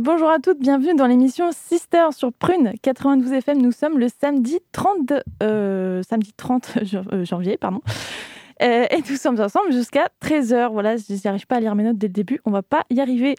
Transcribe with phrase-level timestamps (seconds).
[0.00, 3.62] Bonjour à toutes, bienvenue dans l'émission Sister sur Prune 92 FM.
[3.62, 5.12] Nous sommes le samedi 30,
[5.42, 6.78] euh, samedi 30
[7.12, 7.80] euh, janvier, pardon.
[8.62, 10.72] Euh, et nous sommes ensemble jusqu'à 13h.
[10.72, 12.84] Voilà, je n'y arrive pas à lire mes notes dès le début, on va pas
[12.90, 13.36] y arriver.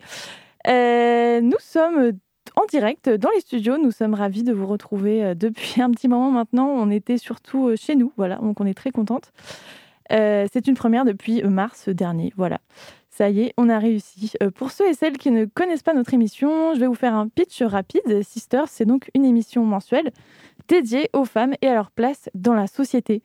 [0.65, 2.13] nous sommes
[2.55, 3.77] en direct dans les studios.
[3.77, 6.67] Nous sommes ravis de vous retrouver depuis un petit moment maintenant.
[6.67, 9.31] On était surtout chez nous, voilà, donc on est très contente.
[10.09, 12.59] C'est une première depuis mars dernier, voilà.
[13.15, 14.31] Ça y est, on a réussi.
[14.41, 17.13] Euh, pour ceux et celles qui ne connaissent pas notre émission, je vais vous faire
[17.13, 18.23] un pitch rapide.
[18.23, 20.11] Sisters, c'est donc une émission mensuelle
[20.67, 23.21] dédiée aux femmes et à leur place dans la société.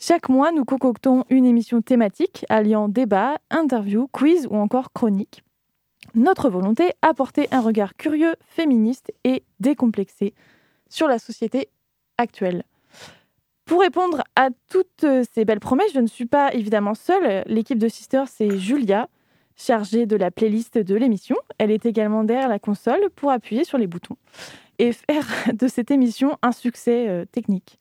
[0.00, 5.44] Chaque mois, nous concoctons une émission thématique alliant débat, interview, quiz ou encore chronique.
[6.16, 10.34] Notre volonté, apporter un regard curieux, féministe et décomplexé
[10.88, 11.68] sur la société
[12.16, 12.64] actuelle.
[13.66, 17.44] Pour répondre à toutes ces belles promesses, je ne suis pas évidemment seule.
[17.46, 19.08] L'équipe de Sisters, c'est Julia,
[19.58, 21.36] chargée de la playlist de l'émission.
[21.58, 24.16] Elle est également derrière la console pour appuyer sur les boutons
[24.78, 27.78] et faire de cette émission un succès euh, technique.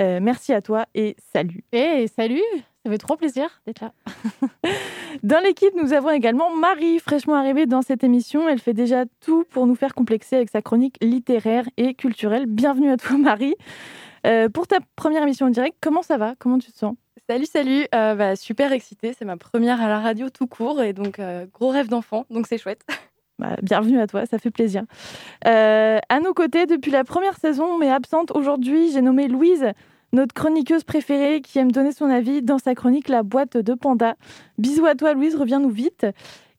[0.00, 1.64] Euh, merci à toi et salut.
[1.72, 2.42] Et salut,
[2.84, 3.92] ça fait trop plaisir d'être là.
[5.22, 8.46] dans l'équipe, nous avons également Marie, fraîchement arrivée dans cette émission.
[8.48, 12.44] Elle fait déjà tout pour nous faire complexer avec sa chronique littéraire et culturelle.
[12.46, 13.54] Bienvenue à toi, Marie.
[14.26, 16.34] Euh, pour ta première émission en direct, comment ça va?
[16.38, 16.94] Comment tu te sens?
[17.28, 17.86] Salut, salut.
[17.94, 19.14] Euh, bah, super excitée.
[19.18, 22.26] C'est ma première à la radio tout court et donc euh, gros rêve d'enfant.
[22.30, 22.82] Donc c'est chouette.
[23.40, 24.84] Bah, bienvenue à toi, ça fait plaisir.
[25.44, 29.72] À nos côtés, depuis la première saison, mais absente aujourd'hui, j'ai nommé Louise,
[30.14, 34.16] notre chroniqueuse préférée qui aime donner son avis dans sa chronique La boîte de panda.
[34.58, 36.06] Bisous à toi, Louise, reviens-nous vite.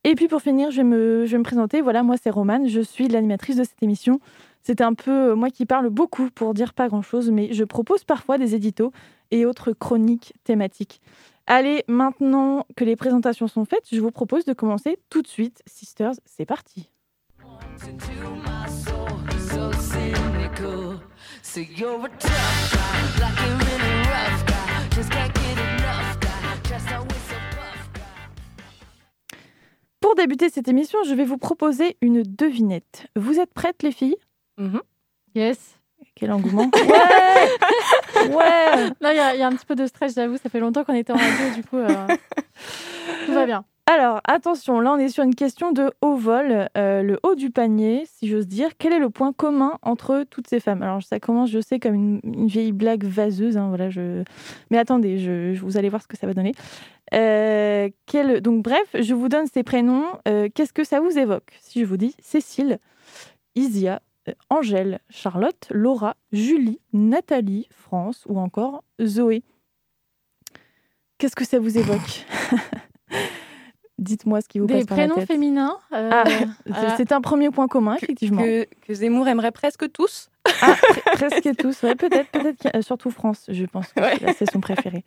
[0.04, 1.80] Et puis pour finir, je vais me, présenter.
[1.80, 4.20] Voilà, moi c'est Romane, je suis l'animatrice de cette émission.
[4.62, 8.38] C'est un peu moi qui parle beaucoup pour dire pas grand-chose, mais je propose parfois
[8.38, 8.92] des éditos
[9.30, 11.00] et autres chroniques thématiques.
[11.46, 15.62] Allez, maintenant que les présentations sont faites, je vous propose de commencer tout de suite.
[15.66, 16.90] Sisters, c'est parti.
[30.00, 33.06] Pour débuter cette émission, je vais vous proposer une devinette.
[33.16, 34.16] Vous êtes prêtes, les filles?
[34.58, 34.80] Mm-hmm.
[35.34, 35.78] Yes.
[36.14, 36.70] Quel engouement.
[36.76, 40.36] Ouais Ouais Là, il y, a un petit peu de stress, j'avoue.
[40.36, 42.06] Ça fait longtemps qu'on était en radio, du coup, euh,
[43.26, 43.64] tout va bien.
[43.88, 46.68] Alors, attention, là, on est sur une question de haut vol.
[46.76, 48.70] Euh, le haut du panier, si j'ose dire.
[48.78, 50.82] Quel est le point commun entre toutes ces femmes?
[50.82, 53.56] Alors, ça commence, je sais, comme une, vieille blague vaseuse.
[53.56, 53.76] Hein.
[54.70, 56.52] Mais attendez, vous allez voir ce que ça va donner.
[57.14, 57.88] Euh.
[58.40, 60.06] Donc, bref, je vous donne ces prénoms.
[60.24, 61.56] Qu'est-ce que ça vous évoque?
[61.60, 62.78] Si je vous dis Cécile,
[63.54, 69.42] Isia, euh, Angèle, Charlotte, Laura, Julie, Nathalie, France ou encore Zoé.
[71.18, 72.26] Qu'est-ce que ça vous évoque?
[73.98, 75.10] Dites-moi ce qui vous passe par la tête.
[75.10, 75.78] Des prénoms féminins.
[75.94, 78.42] Euh, ah, c'est un premier point commun, effectivement.
[78.42, 80.30] Que, Zemmour aimerait presque tous.
[80.60, 80.74] Ah,
[81.14, 84.02] presque tous, ouais, peut-être, peut-être, surtout France, je pense que
[84.36, 85.02] c'est son préféré.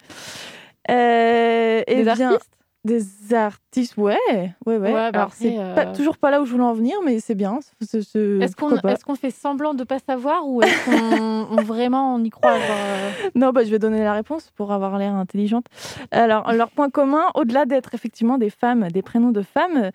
[0.89, 2.49] Euh, Des artistes?
[2.85, 4.93] Des artistes, ouais, ouais, ouais.
[4.93, 7.59] Bah Alors, c'est euh, toujours pas là où je voulais en venir, mais c'est bien.
[7.81, 12.29] Est-ce qu'on est qu'on fait semblant de pas savoir ou est-ce qu'on vraiment on y
[12.29, 15.65] croit euh Non, bah, je vais donner la réponse pour avoir l'air intelligente.
[16.11, 19.91] Alors, leur point commun, au-delà d'être effectivement des femmes, des prénoms de femmes,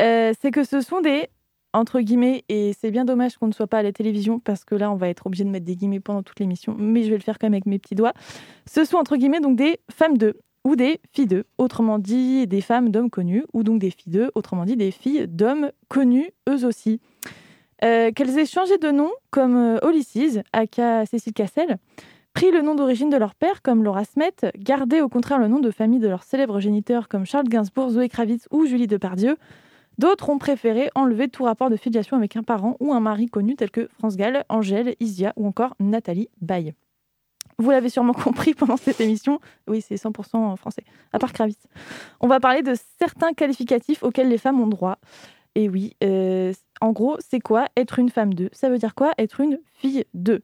[0.00, 1.28] euh, c'est que ce sont des
[1.72, 4.76] entre guillemets, et c'est bien dommage qu'on ne soit pas à la télévision parce que
[4.76, 7.16] là, on va être obligé de mettre des guillemets pendant toute l'émission, mais je vais
[7.16, 8.12] le faire quand même avec mes petits doigts.
[8.66, 12.60] Ce sont entre guillemets donc des femmes de ou des filles d'eux, autrement dit des
[12.60, 16.64] femmes d'hommes connus, ou donc des filles d'eux, autrement dit des filles d'hommes connus eux
[16.64, 17.00] aussi.
[17.84, 21.76] Euh, qu'elles aient changé de nom, comme euh, Ulysses, aka Cécile Cassel,
[22.32, 25.60] pris le nom d'origine de leur père, comme Laura Smet, gardé au contraire le nom
[25.60, 29.36] de famille de leurs célèbres géniteurs, comme Charles Gainsbourg, Zoé Kravitz ou Julie Depardieu,
[29.98, 33.54] d'autres ont préféré enlever tout rapport de filiation avec un parent ou un mari connu,
[33.54, 36.74] tel que France Gall, Angèle, Isia ou encore Nathalie Baye.
[37.58, 39.40] Vous l'avez sûrement compris pendant cette émission.
[39.66, 41.62] Oui, c'est 100% en français, à part Kravitz.
[42.20, 44.98] On va parler de certains qualificatifs auxquels les femmes ont droit.
[45.54, 48.50] Et oui, euh, en gros, c'est quoi être une femme d'eux?
[48.52, 50.42] Ça veut dire quoi être une fille d'eux?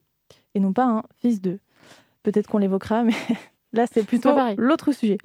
[0.54, 1.58] Et non pas un fils d'eux.
[2.22, 3.14] Peut-être qu'on l'évoquera, mais
[3.72, 5.18] là, c'est plutôt l'autre sujet.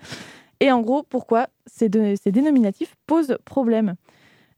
[0.59, 3.95] Et en gros, pourquoi ces, ces dénominatifs posent problème?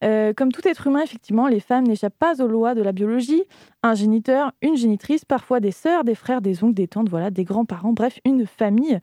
[0.04, 3.44] Euh, comme tout être humain, effectivement, les femmes n'échappent pas aux lois de la biologie.
[3.84, 7.44] Un géniteur, une génitrice, parfois des sœurs, des frères, des oncles, des tantes, voilà, des
[7.44, 9.00] grands-parents, bref, une famille.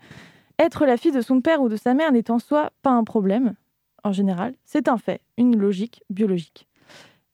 [0.58, 3.02] Être la fille de son père ou de sa mère n'est en soi pas un
[3.02, 3.55] problème,
[4.05, 6.69] en général, c'est un fait, une logique biologique.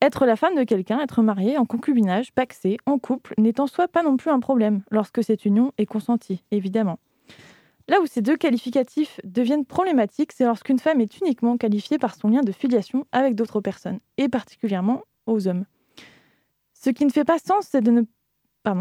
[0.01, 3.87] Être la femme de quelqu'un, être mariée, en concubinage, paxée, en couple, n'est en soi
[3.89, 6.99] pas non plus un problème, lorsque cette union est consentie, évidemment.
[7.90, 12.28] Là où ces deux qualificatifs deviennent problématiques, c'est lorsqu'une femme est uniquement qualifiée par son
[12.28, 15.64] lien de filiation avec d'autres personnes, et particulièrement aux hommes.
[16.72, 18.02] Ce qui ne fait pas sens, c'est de ne...
[18.62, 18.76] Pas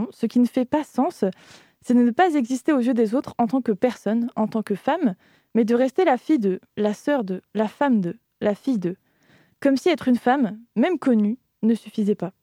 [2.16, 5.16] pas exister aux yeux des autres en tant que personne, en tant que femme,
[5.56, 8.96] mais de rester la fille de, la sœur de, la femme de, la fille de.
[9.60, 12.34] Comme si être une femme, même connue, ne suffisait pas.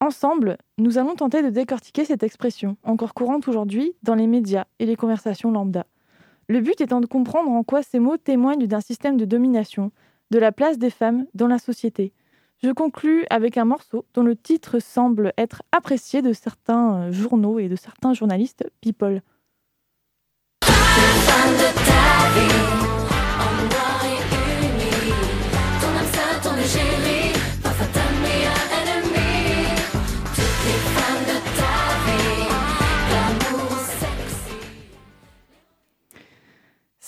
[0.00, 4.86] Ensemble, nous allons tenter de décortiquer cette expression, encore courante aujourd'hui dans les médias et
[4.86, 5.86] les conversations lambda.
[6.48, 9.90] Le but étant de comprendre en quoi ces mots témoignent d'un système de domination,
[10.30, 12.12] de la place des femmes dans la société.
[12.62, 17.68] Je conclus avec un morceau dont le titre semble être apprécié de certains journaux et
[17.68, 19.20] de certains journalistes people.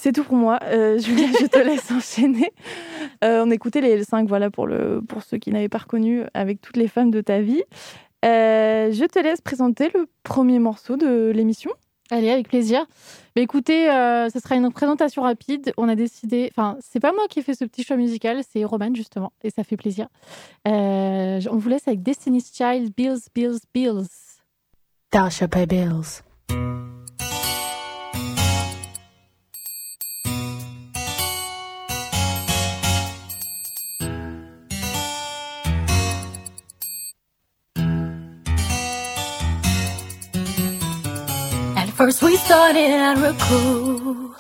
[0.03, 0.59] C'est tout pour moi.
[0.63, 2.51] Euh, Julia, je te laisse enchaîner.
[3.23, 6.63] Euh, on écoutait les L5, voilà, pour, le, pour ceux qui n'avaient pas reconnu, avec
[6.63, 7.63] toutes les femmes de ta vie.
[8.25, 11.71] Euh, je te laisse présenter le premier morceau de l'émission.
[12.11, 12.87] Allez, avec plaisir.
[13.37, 15.75] Mais écoutez, euh, ce sera une présentation rapide.
[15.77, 18.65] On a décidé, enfin, c'est pas moi qui ai fait ce petit choix musical, c'est
[18.65, 20.09] Roman justement, et ça fait plaisir.
[20.65, 24.09] on vous laisse avec Destiny's Child, Bills, Bills, Bills.
[25.13, 26.23] Dasha Pay Bills.
[42.01, 44.35] First we started real cool,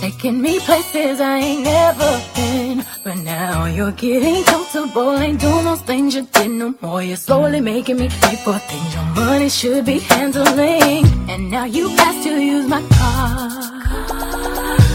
[0.00, 2.84] taking me places I ain't never been.
[3.04, 7.04] But now you're getting comfortable, ain't doing those things you did no more.
[7.04, 11.06] You're slowly making me pay for things your money should be handling.
[11.30, 13.48] And now you ask to use my car,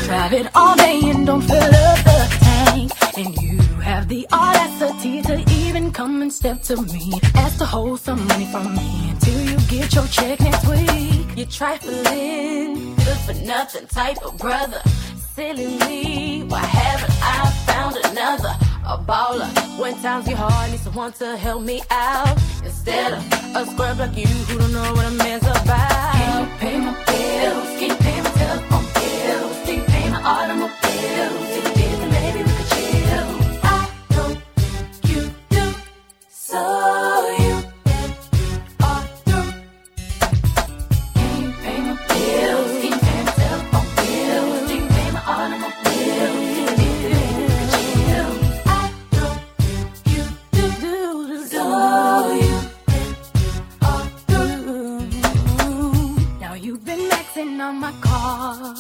[0.08, 2.92] drive it all day and don't fill up the tank.
[3.18, 8.02] And you have the audacity to even come and step to me, ask to hold
[8.02, 11.26] some money from me until you get your check next week.
[11.36, 14.82] You're trifling, good for nothing type of brother.
[15.34, 18.56] Silly me, why haven't I found another?
[18.88, 19.50] A baller.
[19.80, 22.38] When times get hard, need someone to help me out.
[22.64, 23.24] Instead of
[23.56, 26.14] a scrub like you who don't know what a man's about.
[26.14, 27.68] Can you pay my bills?
[27.80, 29.58] Can you pay my telephone bills?
[29.66, 31.50] Can you pay my automobiles?
[31.58, 33.28] If you did, then maybe we could chill.
[33.64, 34.40] I don't
[35.10, 35.74] you do.
[36.30, 37.15] So
[57.62, 58.76] on my car.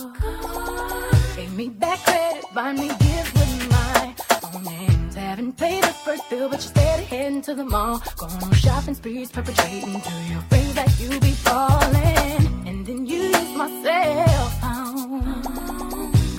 [1.36, 4.16] Gave me back credit, buy me gifts with my
[4.54, 5.16] own hands.
[5.16, 8.02] Haven't paid the first bill, but you're steady heading to the mall.
[8.18, 12.68] Going on shopping sprees, perpetrating to your friends that you be falling.
[12.68, 15.42] And then you use my cell phone.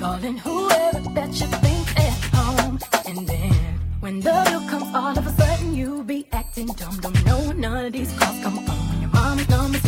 [0.01, 2.79] Calling whoever that you think at home.
[3.07, 3.55] And then
[4.01, 6.99] when the bill comes, all of a sudden you be acting dumb.
[7.01, 9.86] Don't know none of these calls come from your mom's number's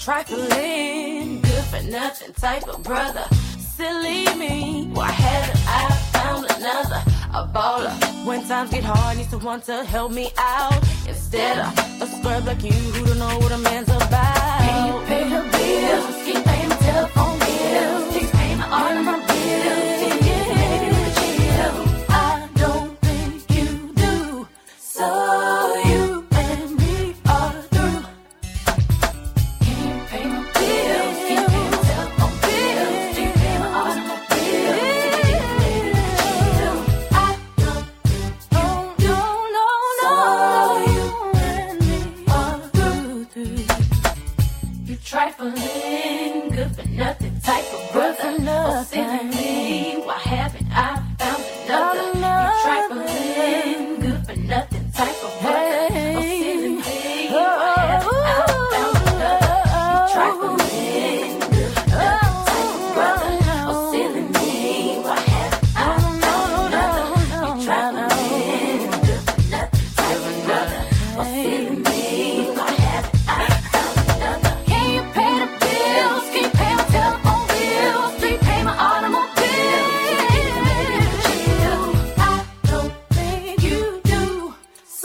[0.00, 3.24] trifling, good for nothing type of brother.
[3.58, 7.02] Silly me, why haven't I found another?
[7.34, 8.26] A baller.
[8.26, 10.82] When times get hard, need someone to help me out.
[11.06, 14.60] Instead of a scrub like you who don't know what a man's about.
[14.64, 16.24] Can you pay the bills?
[16.24, 18.14] Keep paying my telephone bills.
[18.16, 19.29] Keep paying my art and my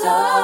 [0.06, 0.35] So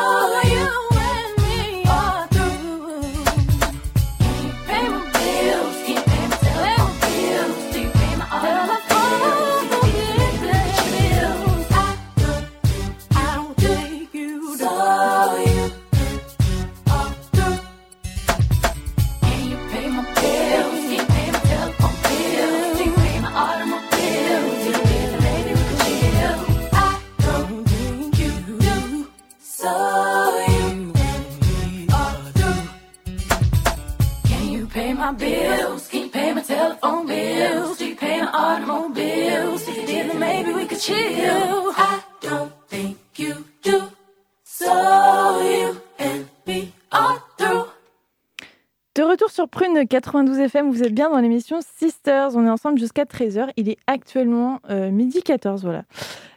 [49.82, 52.36] Prune 92 FM, vous êtes bien dans l'émission Sisters.
[52.36, 53.50] On est ensemble jusqu'à 13h.
[53.58, 55.86] Il est actuellement euh, midi 14, voilà.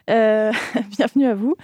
[0.09, 0.51] Euh,
[0.97, 1.55] bienvenue à vous.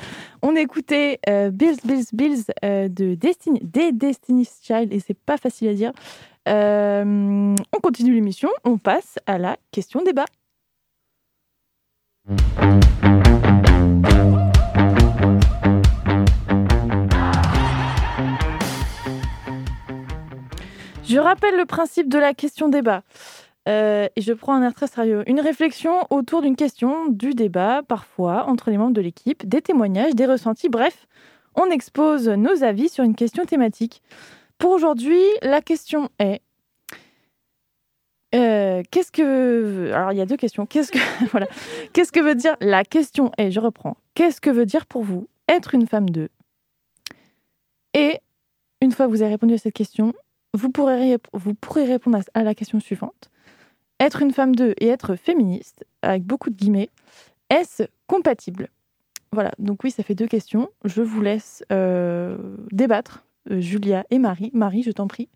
[0.43, 5.69] On écoutait euh, Bills, Bills, Bills de Destiny, des Destiny's Child et c'est pas facile
[5.69, 5.91] à dire.
[6.45, 10.25] On continue l'émission, on passe à la question débat.
[21.11, 23.03] Je rappelle le principe de la question débat.
[23.67, 25.23] Euh, et je prends un air très sérieux.
[25.27, 30.15] Une réflexion autour d'une question, du débat, parfois, entre les membres de l'équipe, des témoignages,
[30.15, 31.07] des ressentis, bref,
[31.55, 34.01] on expose nos avis sur une question thématique.
[34.57, 36.41] Pour aujourd'hui, la question est
[38.33, 40.65] euh, qu'est-ce que alors il y a deux questions.
[40.65, 40.99] Qu'est-ce que
[41.31, 41.47] voilà
[41.91, 43.97] Qu'est-ce que veut dire la question est Je reprends.
[44.13, 46.29] Qu'est-ce que veut dire pour vous être une femme de?
[47.93, 48.21] Et
[48.79, 50.13] une fois que vous avez répondu à cette question,
[50.53, 53.29] vous pourrez, vous pourrez répondre à, la question suivante.
[53.99, 56.89] Être une femme de et être féministe, avec beaucoup de guillemets,
[57.49, 58.69] est-ce compatible?
[59.31, 60.69] Voilà, donc oui, ça fait deux questions.
[60.83, 62.37] Je vous laisse euh,
[62.71, 64.51] débattre, euh, Julia et Marie.
[64.53, 65.29] Marie, je t'en prie.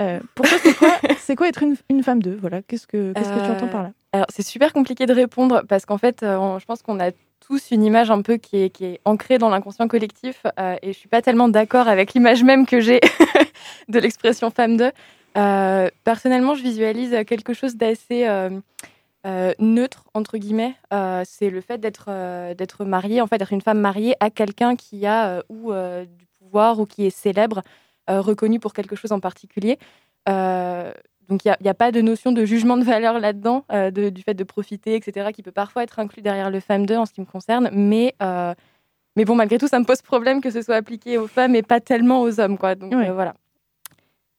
[0.00, 2.32] Euh, pour toi, c'est quoi, c'est quoi être une, une femme de?
[2.34, 3.92] Voilà, qu'est-ce que, qu'est-ce que tu Euh, entends par là?
[4.12, 7.10] Alors, c'est super compliqué de répondre parce qu'en fait, euh, on- je pense qu'on a
[7.46, 10.92] tous une image un peu qui est, qui est ancrée dans l'inconscient collectif euh, et
[10.92, 13.00] je suis pas tellement d'accord avec l'image même que j'ai
[13.88, 14.90] de l'expression femme de.
[15.36, 20.74] Euh, personnellement, je visualise quelque chose d'assez euh, neutre, entre guillemets.
[21.24, 22.06] C'est le fait d'être
[22.54, 26.78] d'être mariée, en fait, d'être une femme mariée à quelqu'un qui a ou du pouvoir
[26.78, 27.62] ou qui est célèbre,
[28.06, 29.78] reconnu pour quelque chose en particulier.
[31.28, 34.22] Donc il n'y a, pas de notion de jugement de valeur là-dedans, euh, de- du
[34.22, 37.12] fait de profiter, etc., qui peut parfois être inclus derrière le femme 2 en ce
[37.12, 37.70] qui me concerne.
[37.72, 38.52] Mais, euh,
[39.16, 41.62] mais bon, malgré tout, ça me pose problème que ce soit appliqué aux femmes et
[41.62, 42.58] pas tellement aux hommes.
[42.58, 42.74] Quoi.
[42.74, 43.08] Donc Ouais.
[43.08, 43.34] euh, voilà.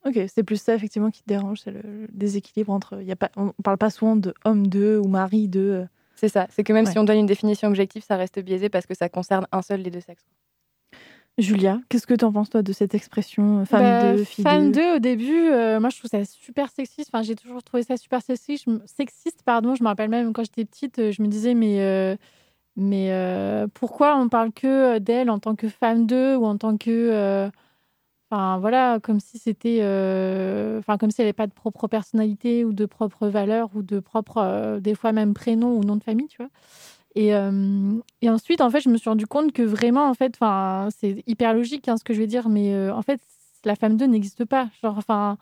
[0.06, 3.01] Ok, c'est plus ça effectivement qui te dérange, c'est le, le déséquilibre entre.
[3.01, 5.60] Y a pas, on parle pas souvent de homme de ou mari de.
[5.60, 6.46] euh, C'est ça.
[6.51, 6.92] C'est que même Ouais.
[6.92, 9.82] si on donne une définition objective, ça reste biaisé parce que ça concerne un seul
[9.82, 10.25] des deux sexes.
[11.38, 14.44] Julia, qu'est-ce que tu en penses toi de cette expression euh, femme Bah, de, fille
[14.44, 17.10] Femme de 2, au début, euh, moi je trouve ça super sexiste.
[17.12, 18.65] Enfin, j'ai toujours trouvé ça super sexiste.
[18.68, 19.75] Je sexiste pardon.
[19.75, 22.15] Je me rappelle même quand j'étais petite, euh, je me disais, mais, euh,
[22.77, 26.77] mais euh, pourquoi on parle que d'elle en tant que femme 2 ou en tant
[26.77, 27.50] que.
[28.32, 29.82] Enfin, voilà, comme si c'était.
[30.80, 34.00] Enfin, comme si elle n'avait pas de propre personnalité ou de propre valeur ou de
[34.00, 36.50] propre, des fois même prénom ou nom de famille, tu vois.
[37.15, 40.38] Et, euh, et ensuite, en fait, je me suis rendu compte que vraiment, en fait,
[40.98, 43.22] c'est hyper logique hein, ce que je vais dire, mais euh, en fait,
[43.63, 44.69] la femme 2 n'existe pas.
[44.84, 45.38] Genre, enfin,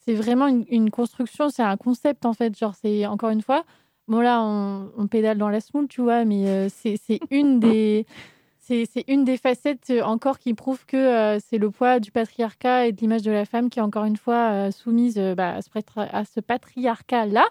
[0.00, 2.56] c'est vraiment une, une construction, c'est un concept, en fait.
[2.56, 3.64] Genre, c'est encore une fois,
[4.06, 8.06] bon, là, on, on pédale dans la semoule, tu vois, mais euh, c'est une des.
[8.66, 12.86] C'est une des facettes euh, encore qui prouve que euh, c'est le poids du patriarcat
[12.86, 16.24] et de l'image de la femme qui est encore une fois euh, soumise bah, à
[16.24, 17.44] ce, patriarcat-là.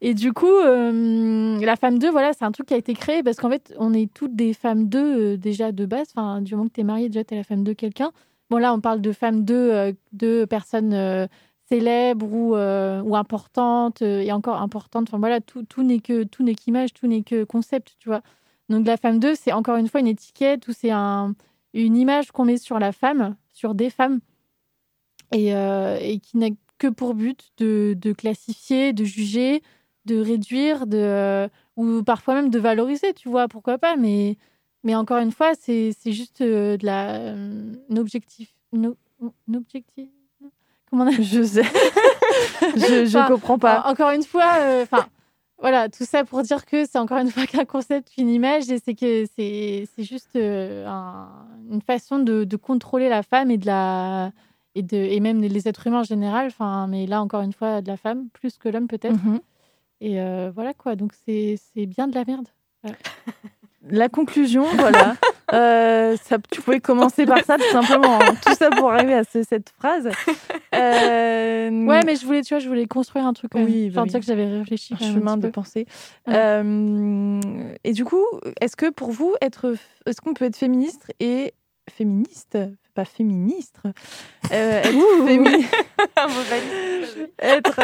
[0.00, 3.36] Et du coup, la femme 2, voilà, c'est un truc qui a été créé parce
[3.36, 6.08] qu'en fait, on est toutes des femmes 2 euh, déjà de base.
[6.14, 8.12] Enfin, du moment que tu es mariée, déjà, tu es la femme de quelqu'un.
[8.48, 11.28] Bon, là, on parle de femmes 2 euh, de personnes
[11.68, 15.08] célèbres ou, ou importantes et encore importantes.
[15.10, 18.22] Enfin, voilà, tout, tout n'est qu'image, tout n'est que concept, tu vois.
[18.68, 21.34] Donc, la femme 2, c'est encore une fois une étiquette ou c'est un,
[21.72, 24.20] une image qu'on met sur la femme, sur des femmes
[25.32, 29.62] et, euh, et qui n'a que pour but de, de classifier, de juger,
[30.04, 33.96] de réduire, de, ou parfois même de valoriser, tu vois, pourquoi pas.
[33.96, 34.36] Mais,
[34.84, 38.52] mais encore une fois, c'est juste de la, un objectif.
[38.74, 38.94] un
[39.54, 40.08] objectif
[40.90, 41.10] Comment on a...
[41.10, 41.62] Je sais.
[42.76, 43.82] je je comprends pas.
[43.86, 45.06] Encore une fois, enfin.
[45.58, 48.78] Voilà, tout ça pour dire que c'est encore une fois qu'un concept, une image, et
[48.78, 50.86] c'est que c'est juste euh,
[51.70, 54.32] une façon de, de, contrôler la femme et de la
[54.74, 56.48] et de et même les êtres humains en général.
[56.48, 59.22] Enfin, mais là encore une fois de la femme plus que l'homme peut-être.
[59.24, 59.40] Mhm.
[60.02, 60.94] Et euh, voilà quoi.
[60.94, 62.48] Donc c'est bien de la merde.
[63.88, 65.14] La conclusion, voilà.
[65.52, 68.18] Euh, ça, tu pouvais commencer par ça tout simplement.
[68.20, 68.34] Hein.
[68.44, 70.10] Tout ça pour arriver à cette phrase.
[70.74, 73.52] Euh, ouais, mais je voulais, tu vois, je voulais construire un truc.
[73.54, 74.94] Oui, bah enfin, que j'avais réfléchi.
[74.94, 75.86] Un chemin de pensée.
[76.28, 77.40] Euh,
[77.84, 78.24] et du coup,
[78.60, 79.74] est-ce que pour vous, être,
[80.04, 81.54] est-ce qu'on peut être féministe et
[81.90, 82.58] féministe,
[82.94, 83.78] pas féministe,
[84.50, 84.88] être,
[85.24, 85.74] féministe,
[87.38, 87.80] être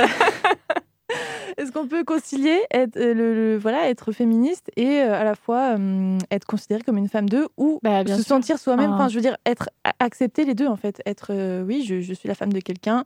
[1.83, 6.19] qu'on peut concilier être, euh, le, voilà, être féministe et euh, à la fois euh,
[6.31, 8.95] être considérée comme une femme d'eux ou bah, se sentir soi-même ah.
[8.95, 11.03] Enfin, je veux dire, être accepter les deux en fait.
[11.07, 13.05] Être, oui, je, je, suis la femme de quelqu'un,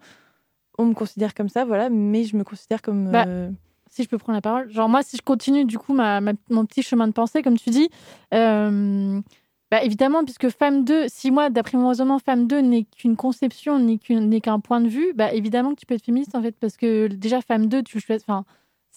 [0.79, 3.11] on me considère comme ça, voilà, mais je me considère comme.
[3.11, 3.27] Bah,
[3.89, 6.67] si je peux prendre la parole, genre moi, si je continue du coup ma, mon
[6.67, 7.89] petit chemin de pensée, comme tu dis.
[9.73, 13.81] Bah, évidemment, puisque femme 2, si moi, d'après mon raisonnement, femme 2 n'est qu'une conception,
[13.81, 16.77] n'est qu'un point de vue, bah, évidemment que tu peux être féministe, en fait, parce
[16.77, 18.25] que déjà, femme 2, tu choisis.
[18.29, 18.45] Enfin,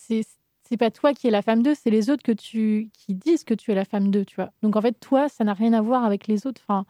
[0.10, 0.24] c'est
[0.70, 3.44] c'est pas toi qui es la femme 2, c'est les autres que tu, qui disent
[3.44, 4.52] que tu es la femme 2, tu vois.
[4.62, 6.62] Donc, en fait, toi, ça n'a rien à voir avec les autres.
[6.64, 6.86] Enfin,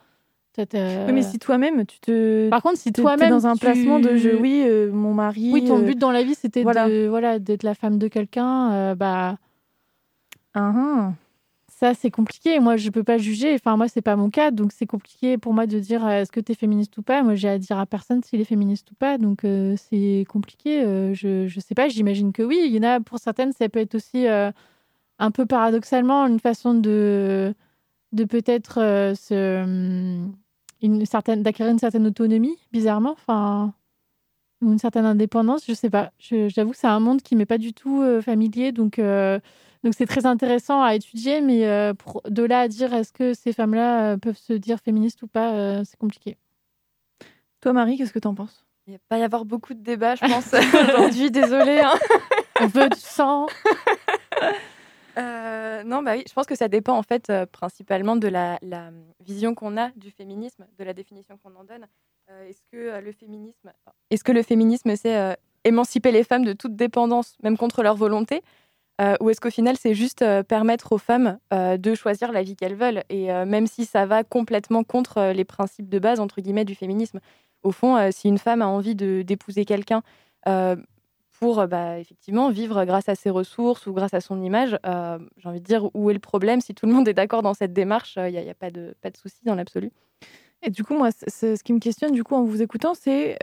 [0.83, 2.49] mais si toi-même, tu te.
[2.49, 3.29] Par contre, si toi-même.
[3.29, 5.51] dans un placement de je, oui, euh, mon mari.
[5.53, 6.89] Oui, ton euh, but dans la vie, c'était voilà.
[6.89, 9.37] de voilà, d'être la femme de quelqu'un, euh, bah.
[10.55, 11.11] Uh -huh
[11.79, 12.59] ça c'est compliqué.
[12.59, 13.53] Moi, je peux pas juger.
[13.55, 16.31] Enfin, moi, c'est pas mon cas, donc c'est compliqué pour moi de dire euh, est-ce
[16.31, 17.23] que tu es féministe ou pas?
[17.23, 20.83] Moi, j'ai à dire à personne s'il est féministe ou pas, donc euh, c'est compliqué.
[20.83, 21.87] Euh, je je sais pas.
[21.87, 22.61] J'imagine que oui.
[22.65, 26.73] Il y en a pour certaines, ça peut être aussi un peu paradoxalement une façon
[26.73, 27.53] de
[28.11, 28.79] de peut-être
[30.81, 33.11] une certaine d'acquérir une certaine autonomie, bizarrement.
[33.11, 33.73] Enfin
[34.61, 36.11] une certaine indépendance, je sais pas.
[36.19, 38.99] J'avoue que c'est un monde qui m'est pas du tout familier, donc
[39.83, 41.93] donc c'est très intéressant à étudier, mais euh,
[42.27, 45.53] de là à dire est-ce que ces femmes-là euh, peuvent se dire féministes ou pas,
[45.53, 46.37] euh, c'est compliqué.
[47.61, 48.65] Toi, Marie, qu'est-ce que tu en penses?
[48.87, 50.53] Il va pas y avoir beaucoup de débats, je pense,
[50.89, 51.31] aujourd'hui.
[51.31, 51.79] Désolée.
[51.79, 51.93] Hein.
[52.59, 53.47] On veut du sang.
[55.15, 58.59] non, bah oui, je pense que ça dépend en fait principalement de la,
[59.21, 61.87] vision qu'on a du féminisme, de la définition qu'on en donne.
[62.47, 63.71] est-ce que le féminisme,
[64.09, 68.43] est-ce que le féminisme, c'est émanciper les femmes de toute dépendance, même contre leur volonté?
[68.99, 72.43] Euh, ou est-ce qu'au final, c'est juste euh, permettre aux femmes euh, de choisir la
[72.43, 76.41] vie qu'elles veulent Et même si ça va complètement contre les principes de base, entre
[76.41, 77.19] guillemets, du féminisme,
[77.63, 80.01] au fond, si une femme a envie d'épouser quelqu'un
[81.39, 84.77] pour bah, effectivement vivre grâce à ses ressources ou grâce à son image,
[85.37, 86.61] j'ai envie de dire où est le problème?
[86.61, 88.95] Si tout le monde est d'accord dans cette démarche, il n'y a, a, pas de,
[89.01, 89.91] pas de souci dans l'absolu.
[90.61, 93.37] Et du coup, moi, ce qui me questionne du coup en vous écoutant, c'est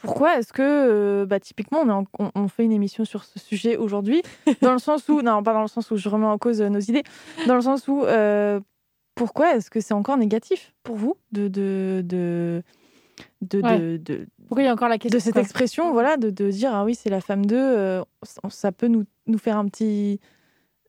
[0.00, 4.22] pourquoi est-ce que, euh, bah, typiquement, on, fait une émission sur ce sujet aujourd'hui,
[4.62, 6.68] dans le sens où, non, pas dans le sens où je remets en cause euh,
[6.68, 7.02] nos idées,
[7.46, 8.60] dans le sens où, euh,
[9.14, 12.62] pourquoi est-ce que c'est encore négatif pour vous de, de, de,
[13.42, 16.50] de, de, pourquoi il y a encore la question de cette expression, voilà, de, de
[16.50, 18.02] dire ah oui c'est la femme d'eux,
[18.48, 20.18] ça peut nous, nous faire un petit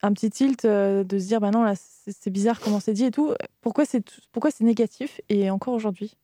[0.02, 3.12] un petit tilt de se dire bah non là c'est bizarre comment c'est dit et
[3.12, 3.36] tout.
[3.62, 6.18] Pourquoi c'est pourquoi c'est négatif et encore aujourd'hui?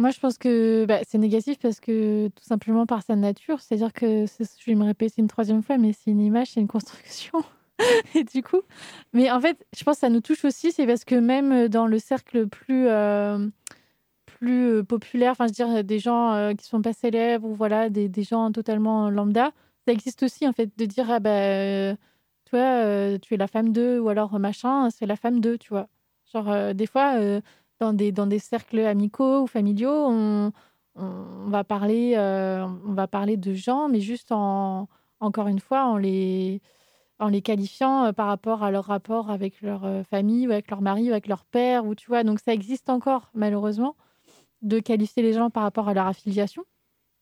[0.00, 3.92] Moi, je pense que bah, c'est négatif parce que tout simplement par sa nature, c'est-à-dire
[3.92, 7.42] que je vais me répéter une troisième fois, mais c'est une image, c'est une construction.
[8.14, 8.60] et du coup,
[9.12, 11.86] mais en fait, je pense que ça nous touche aussi, c'est parce que même dans
[11.86, 13.48] le cercle plus euh,
[14.26, 17.54] plus euh, populaire, enfin, je veux dire, des gens euh, qui sont pas célèbres ou
[17.54, 19.52] voilà, des, gens totalement lambda,
[19.86, 21.96] ça existe aussi en fait de dire ah bah
[22.44, 25.88] toi, tu es la femme d'eux ou alors machin, c'est la femme d'eux, tu vois.
[26.32, 27.40] Genre des fois
[27.80, 30.52] dans des, dans des cercles amicaux ou familiaux, on,
[30.94, 34.88] on va, parler, euh, on va parler de gens, mais juste en,
[35.18, 36.60] encore une fois, en les,
[37.18, 40.70] en les qualifiant euh, par rapport à leur rapport avec leur euh, famille, ou avec
[40.70, 42.22] leur mari, ou avec leur père, ou tu vois.
[42.22, 43.96] Donc ça existe encore, malheureusement,
[44.62, 46.64] de qualifier les gens par rapport à leur affiliation.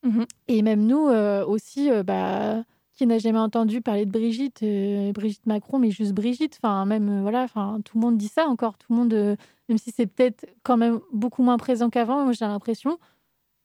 [0.05, 1.09] Mmh Et même nous
[1.49, 2.62] aussi, bah,
[2.94, 4.64] qui n'a jamais entendu parler de Brigitte,
[5.12, 6.57] Brigitte Macron, mais juste Brigitte.
[6.62, 8.79] Enfin, même voilà, enfin, tout le monde dit ça encore.
[8.79, 9.37] Tout le monde
[9.68, 12.98] même si c'est peut-être quand même beaucoup moins présent qu'avant, moi j'ai l'impression.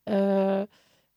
[0.09, 0.65] Euh,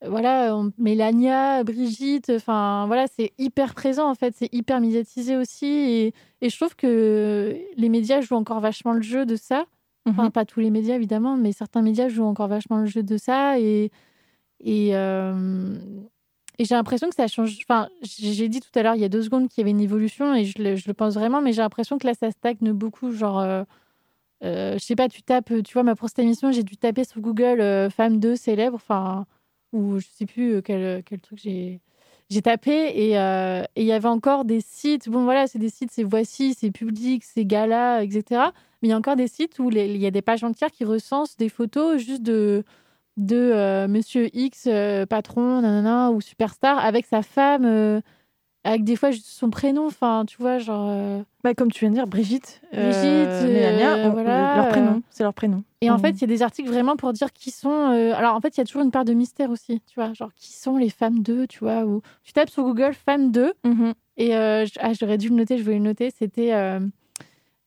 [0.07, 5.66] voilà, Mélania, Brigitte, enfin voilà, c'est hyper présent en fait, c'est hyper médiatisé aussi.
[5.66, 9.66] Et, et, je trouve que les médias jouent encore vachement le jeu de ça.
[10.09, 10.31] Enfin, mhm.
[10.31, 13.59] pas tous les médias évidemment, mais certains médias jouent encore vachement le jeu de ça.
[13.59, 13.90] Et,
[14.61, 15.77] Et, euh,
[16.59, 17.59] et j'ai l'impression que ça change.
[17.62, 19.81] Enfin, j'ai dit tout à l'heure, il y a deux secondes, qu'il y avait une
[19.81, 22.72] évolution et je le, je le pense vraiment, mais j'ai l'impression que là, ça stagne
[22.72, 23.12] beaucoup.
[23.12, 23.64] Genre, euh,
[24.44, 27.20] euh, je sais pas, tu tapes, tu vois, ma prochaine émission, j'ai dû taper sur
[27.20, 29.27] Google euh, femme 2 célèbre, enfin,
[29.72, 31.81] ou je sais plus euh, quel, quel truc j'ai.
[32.29, 35.09] J'ai tapé et euh, il y avait encore des sites.
[35.09, 38.51] Bon, voilà, c'est des sites, c'est Voici, c'est Public, c'est Gala, etc.
[38.83, 40.85] Mais il y a encore des sites où il y a des pages entières qui
[40.85, 42.64] recensent des photos juste de,
[43.16, 48.01] de euh, Monsieur X, euh, patron, nanana, ou superstar, avec sa femme, euh,
[48.66, 49.87] avec des fois son prénom.
[49.87, 50.87] Enfin, tu vois, genre.
[50.90, 54.68] euh, Bah, comme tu viens de dire, Brigitte, euh, Brigitte, Mélania, euh, on- voilà, leur
[54.68, 55.62] prénom, euh, c'est leur prénom.
[55.81, 56.00] Et en Mhm.
[56.00, 57.70] fait, il y a des articles vraiment pour dire qui sont.
[57.70, 60.12] euh, Alors, en fait, il y a toujours une part de mystère aussi, tu vois.
[60.12, 61.85] Genre, qui sont les femmes d'eux, tu vois.
[61.85, 63.92] Ou tu tapes sur Google femmes d'eux, Mhm.
[64.16, 66.11] et euh, ah, j'aurais dû le noter, je voulais le noter.
[66.11, 66.52] C'était.
[66.55, 66.81] euh,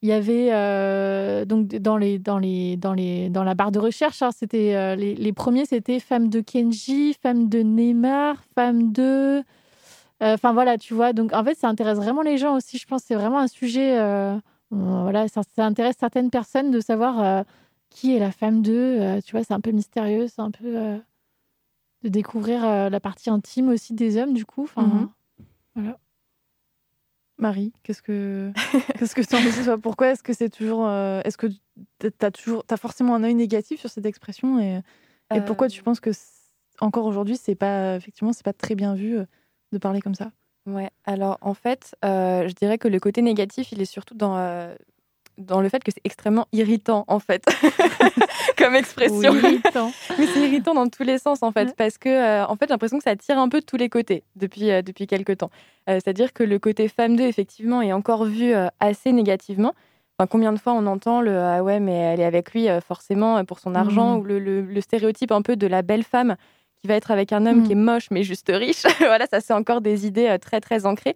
[0.01, 3.79] Il y avait euh, donc dans les dans les dans les dans la barre de
[3.79, 8.93] recherche, hein, c'était euh, les, les premiers c'était femme de Kenji, femme de Neymar, femme
[8.93, 9.03] de
[9.39, 9.43] euh,
[10.21, 11.13] Enfin voilà, tu vois.
[11.13, 12.77] Donc en fait, ça intéresse vraiment les gens aussi.
[12.77, 13.97] Je pense que c'est vraiment un sujet.
[13.99, 14.37] euh,
[14.71, 17.43] voilà, ça, ça intéresse certaines personnes de savoir euh,
[17.89, 18.97] qui est la femme d'eux.
[18.99, 20.97] euh, tu vois, c'est un peu mystérieux, c'est un peu euh,
[22.03, 24.63] de découvrir euh, la partie intime aussi des hommes, du coup.
[24.63, 25.09] Enfin,
[25.75, 25.95] Mhm.
[27.37, 28.51] Marie, qu'est-ce que
[28.99, 29.77] qu'est-ce que tu en dis toi?
[29.77, 33.33] Pourquoi est-ce que c'est toujours euh, est-ce que tu as toujours t'as forcément un œil
[33.35, 34.81] négatif sur cette expression et,
[35.33, 36.09] et pourquoi Euh, tu penses que
[36.81, 39.25] encore aujourd'hui c'est pas effectivement c'est pas très bien vu euh,
[39.71, 40.31] de parler comme ça?
[40.65, 44.35] Ouais, alors en fait, euh, je dirais que le côté négatif, il est surtout dans,
[44.37, 44.75] euh,
[45.37, 47.43] dans le fait que c'est extrêmement irritant, en fait,
[48.57, 49.33] comme expression.
[49.33, 49.91] irritant.
[50.17, 51.73] Mais c'est irritant dans tous les sens, en fait, Ouais.
[51.77, 53.89] parce que, euh, en fait, j'ai l'impression que ça tire un peu de tous les
[53.89, 55.49] côtés depuis, depuis quelques temps.
[55.87, 59.73] C'est-à-dire que le côté femme 2, effectivement, est encore vu assez négativement.
[60.17, 63.43] Enfin, combien de fois on entend le Ah ouais, mais elle est avec lui forcément
[63.45, 64.19] pour son argent, Mhm.
[64.19, 66.35] ou le, le- le stéréotype un peu de la belle femme
[66.81, 68.83] qui va être avec un homme qui est moche mais juste riche.
[68.99, 71.15] voilà, ça c'est encore des idées euh, très très ancrées.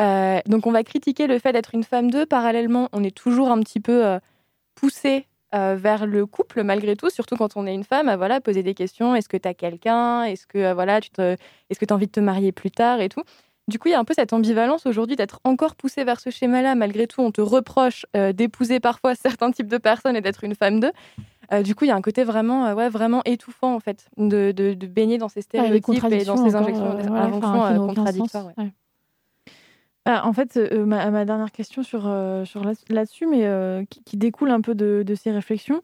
[0.00, 2.26] Euh, donc on va critiquer le fait d'être une femme 2.
[2.26, 4.18] Parallèlement, on est toujours un petit peu euh,
[4.74, 8.40] poussé euh, vers le couple malgré tout, surtout quand on est une femme, à voilà,
[8.40, 9.14] poser des questions.
[9.14, 10.24] Est-ce que tu as quelqu'un?
[10.24, 11.36] Est-ce que voilà, tu te...
[11.70, 13.22] est-ce que as envie de te marier plus tard et tout?
[13.68, 16.30] Du coup, il y a un peu cette ambivalence aujourd'hui d'être encore poussé vers ce
[16.30, 16.76] schéma-là.
[16.76, 20.78] Malgré tout, on te reproche d'épouser parfois certains types de personnes et d'être une femme
[20.78, 20.92] d'eux.
[21.52, 24.08] Euh, du coup, il y a un côté vraiment, euh, ouais, vraiment étouffant en fait,
[24.16, 28.46] de, de, de baigner dans ces stéréotypes et dans ces injections, euh, enfin, contradictoires.
[28.46, 28.72] ouais.
[30.04, 32.02] Ah, en fait, ma, ma dernière question sur,
[32.44, 35.82] sur là- là-dessus, mais qui, qui découle un peu de, de ces réflexions,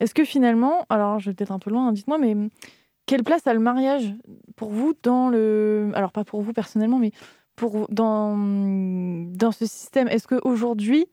[0.00, 2.36] est-ce que finalement, alors je vais peut-être un peu loin, hein, dites-moi, mais
[3.06, 4.14] quelle place a le mariage
[4.56, 5.90] pour vous dans le...
[5.94, 7.12] Alors pas pour vous personnellement, mais
[7.54, 10.08] pour, dans, dans ce système?
[10.08, 11.06] Est-ce qu'aujourd'hui,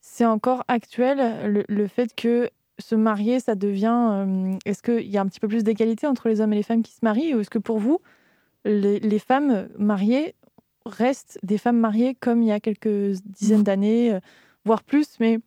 [0.00, 4.08] c'est encore actuel le, le fait que se marier, ça devient...
[4.10, 6.62] euh, est-ce qu'il y a un petit peu plus d'égalité entre les hommes et les
[6.62, 8.00] femmes qui se marient Ou est-ce que pour vous,
[8.64, 10.34] les, les femmes mariées
[10.86, 14.20] restent des femmes mariées comme il y a quelques dizaines d'années, euh,
[14.64, 15.38] voire plus, mais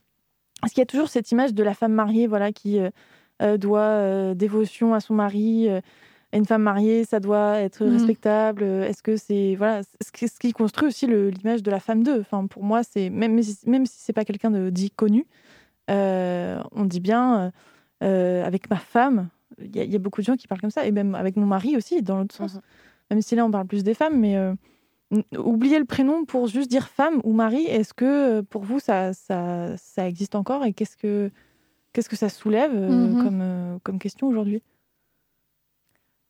[0.64, 4.36] est-ce qu'il y a toujours cette image de la femme mariée voilà, qui euh, doit
[4.36, 5.68] dévotion à son mari
[6.34, 7.94] Une femme mariée, ça doit être Mhm.
[7.94, 8.64] respectable.
[8.64, 12.20] Est-ce que c'est voilà ce qui, construit aussi l'image de la femme d'eux?
[12.20, 15.26] Enfin, pour moi, c'est même si, même si c'est pas quelqu'un de dit connu,
[15.92, 17.52] on dit bien euh,
[18.04, 19.30] euh, avec ma femme.
[19.60, 21.14] Il y, a- il y a beaucoup de gens qui parlent comme ça, et même
[21.16, 22.56] avec mon mari aussi, dans l'autre sens.
[22.56, 22.62] Mhm.
[23.12, 24.54] Même si là, on parle plus des femmes, mais euh,
[25.38, 29.14] oublier le prénom pour juste dire femme ou mari, est-ce que euh, pour vous, ça,
[29.14, 31.30] ça, ça existe encore Et qu'est-ce que,
[31.94, 33.24] qu'est-ce que ça soulève euh, Mhm.
[33.24, 34.62] comme, euh, comme question aujourd'hui?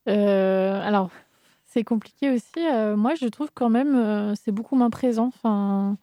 [0.10, 1.12] Euh, alors,
[1.66, 2.60] c'est compliqué aussi.
[2.60, 5.28] Euh, moi, je trouve quand même euh, c'est beaucoup moins présent.
[5.28, 5.98] Enfin,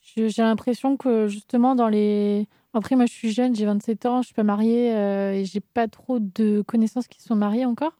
[0.00, 2.46] j'ai l'impression que justement dans les.
[2.74, 5.60] Après, moi, je suis jeune, j'ai 27 ans, je suis pas mariée euh, et j'ai
[5.60, 7.96] pas trop de connaissances qui sont mariées encore.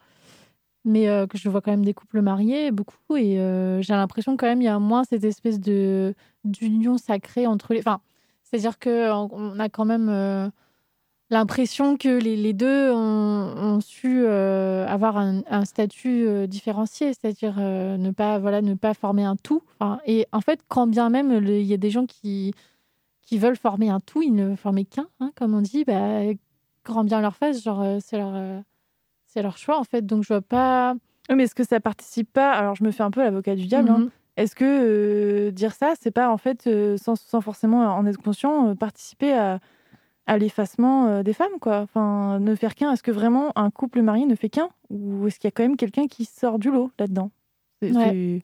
[0.85, 3.17] Mais euh, que je vois quand même des couples mariés, beaucoup.
[3.17, 7.47] Et euh, j'ai l'impression quand même il y a moins cette espèce de d'union sacrée
[7.47, 7.81] entre les.
[7.81, 8.01] Enfin,
[8.43, 10.09] c'est-à-dire qu'on on a quand même.
[10.11, 10.49] euh,
[11.31, 18.61] l'impression que les, deux ont, su avoir un, un statut différencié, c'est-à-dire ne pas voilà
[18.63, 19.63] ne pas former un tout.
[19.81, 22.55] Enfin, et en fait, quand bien même il y a des gens qui
[23.35, 26.20] qui veulent former un tout, ils ne former qu'un, hein, comme on dit, bah,
[26.85, 28.61] grand bien leur face, genre euh, c'est leur euh,
[29.27, 30.07] c'est leur choix en fait.
[30.07, 30.94] Donc je vois pas.
[31.29, 33.66] Oui, mais est-ce que ça participe pas Alors, je me fais un peu l'avocat du
[33.66, 33.88] diable.
[33.88, 33.99] hein.
[33.99, 34.11] Mhm.
[34.37, 38.23] Est-ce que euh, dire ça, c'est pas en fait, euh, sans, sans forcément en être
[38.23, 39.59] conscient, euh, participer à,
[40.27, 42.92] à l'effacement des femmes, quoi Enfin, ne faire qu'un.
[42.92, 44.68] Est-ce que vraiment un couple marié ne fait qu'un?
[44.90, 47.31] Ou est-ce qu'il y a quand même quelqu'un qui sort du lot là-dedans?
[47.83, 48.42] Ouais.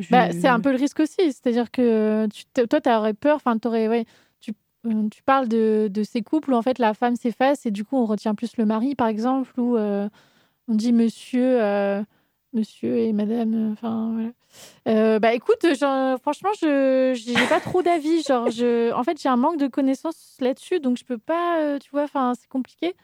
[0.00, 1.16] C'est- je- Bah, c'est un peu le risque aussi.
[1.32, 4.04] C'est-à-dire que tu, toi, tu aurais peur, enfin, ouais,
[4.40, 4.52] tu,
[4.86, 7.84] euh, tu parles de, de ces couples où en fait la femme s'efface et du
[7.84, 10.08] coup on retient plus le mari, par exemple, ou, euh,
[10.68, 12.02] on dit monsieur, euh,
[12.52, 13.72] monsieur et madame.
[13.72, 14.30] Enfin, voilà.
[14.88, 15.64] Euh, bah écoute,
[16.22, 18.22] franchement, je n'ai pas trop d'avis.
[18.22, 21.90] Genre, je, en fait, j'ai un manque de connaissances là-dessus, donc je peux pas, tu
[21.90, 22.94] vois, enfin, c'est compliqué.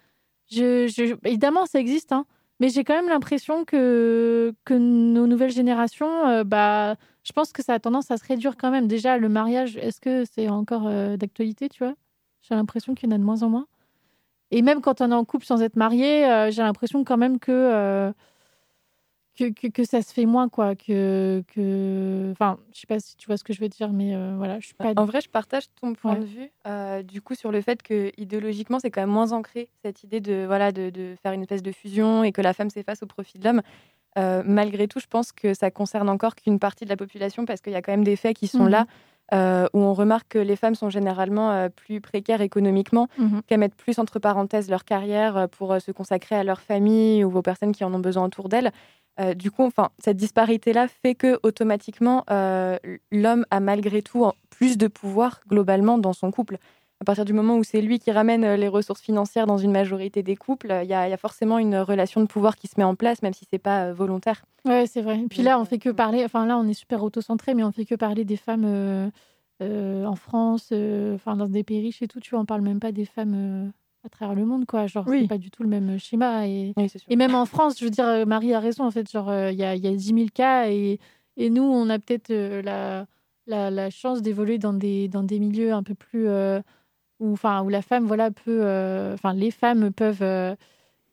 [0.51, 2.25] Je, je, évidemment, ça existe, hein,
[2.61, 7.75] mais j'ai quand même l'impression que, que nos nouvelles générations, bah, je pense que ça
[7.75, 8.87] a tendance à se réduire quand même.
[8.87, 11.95] Déjà, le mariage, est-ce que c'est encore d'actualité, tu vois?
[12.43, 13.67] J'ai l'impression qu'il y en a de moins en moins.
[14.51, 17.39] Et même quand on est en couple sans être marié, euh, j'ai l'impression quand même
[17.49, 18.13] euh,
[19.37, 20.75] que, que, que, ça se fait moins, quoi.
[20.75, 22.31] Que, que...
[22.33, 24.59] Enfin, je sais pas si tu vois ce que je veux dire, mais euh, voilà,
[24.61, 24.93] je suis pas...
[24.97, 26.51] En vrai, je partage ton point de vue,
[27.05, 30.45] du coup, sur le fait que idéologiquement, c'est quand même moins ancré, cette idée de,
[30.47, 33.39] voilà, de, de, faire une espèce de fusion et que la femme s'efface au profit
[33.39, 33.63] de l'homme.
[34.45, 37.73] malgré tout, je pense que ça concerne encore qu'une partie de la population parce qu'il
[37.73, 38.87] y a quand même des faits qui sont mmh là
[39.35, 43.59] euh, où on remarque que les femmes sont généralement euh, plus précaires économiquement, mmh qu'elles
[43.59, 47.43] mettent plus entre parenthèses leur carrière euh, pour se consacrer à leur famille ou aux
[47.43, 48.71] personnes qui en ont besoin autour d'elles.
[49.35, 52.25] Du coup, enfin, cette disparité-là fait que automatiquement,
[53.11, 56.59] l'homme a malgré tout plus de pouvoir globalement dans son couple
[57.01, 59.71] à partir du moment où c'est lui qui ramène euh, les ressources financières dans une
[59.71, 62.95] majorité des couples, il y, a forcément une relation de pouvoir qui se met en
[62.95, 64.45] place, même si c'est pas euh, volontaire.
[64.65, 65.21] Ouais, c'est vrai.
[65.21, 66.25] Et puis là, on fait que parler.
[66.25, 68.65] Enfin, là, on est super auto-centré, mais on fait que parler des femmes
[69.63, 70.73] euh, en France,
[71.15, 72.21] enfin dans des pays riches et tout.
[72.21, 73.73] Tu vois, on parle même pas des femmes
[74.07, 74.87] à travers le monde, quoi.
[74.87, 76.49] Genre, c'est pas du tout le même schéma.
[76.49, 76.75] Et,
[77.09, 78.85] et même en France, je veux dire, Marie a raison.
[78.85, 80.99] En fait, genre, il y, a, y a 10 000 cas et,
[81.37, 83.07] et nous, on a peut-être la,
[83.47, 86.29] la, la, chance d'évoluer dans des, dans des milieux un peu plus
[87.21, 88.61] où, enfin, où la femme voilà, peut.
[88.63, 90.23] Euh, enfin, les femmes peuvent.
[90.23, 90.55] Euh,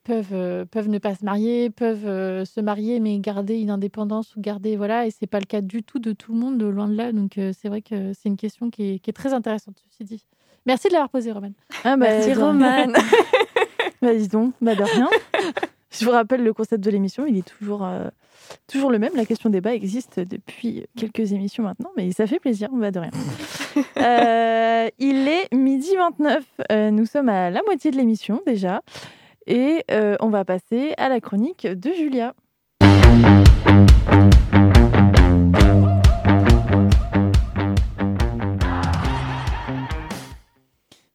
[0.03, 4.41] peuvent, euh, peuvent ne pas se marier, peuvent se marier mais garder une indépendance ou
[4.41, 6.93] garder voilà et c'est pas le cas du tout de tout le monde loin de
[6.93, 10.03] là donc c'est vrai que c'est une question qui est, qui est, très intéressante ceci
[10.03, 10.25] dit.
[10.65, 11.53] Merci de l'avoir posée Romane.
[11.83, 12.93] Ah bah, Merci Romane.
[14.01, 15.09] bah dis donc, bah de rien.
[15.91, 17.87] Je vous rappelle le concept de l'émission, il est toujours
[18.67, 19.11] toujours le même.
[19.15, 22.99] La question débat existe depuis quelques émissions maintenant, mais ça fait plaisir, on va de
[22.99, 23.11] rien.
[23.97, 26.43] Euh, il est midi 29.
[26.71, 28.81] Euh, nous sommes à la moitié de l'émission déjà.
[29.47, 32.35] Et euh, on va passer à la chronique de Julia.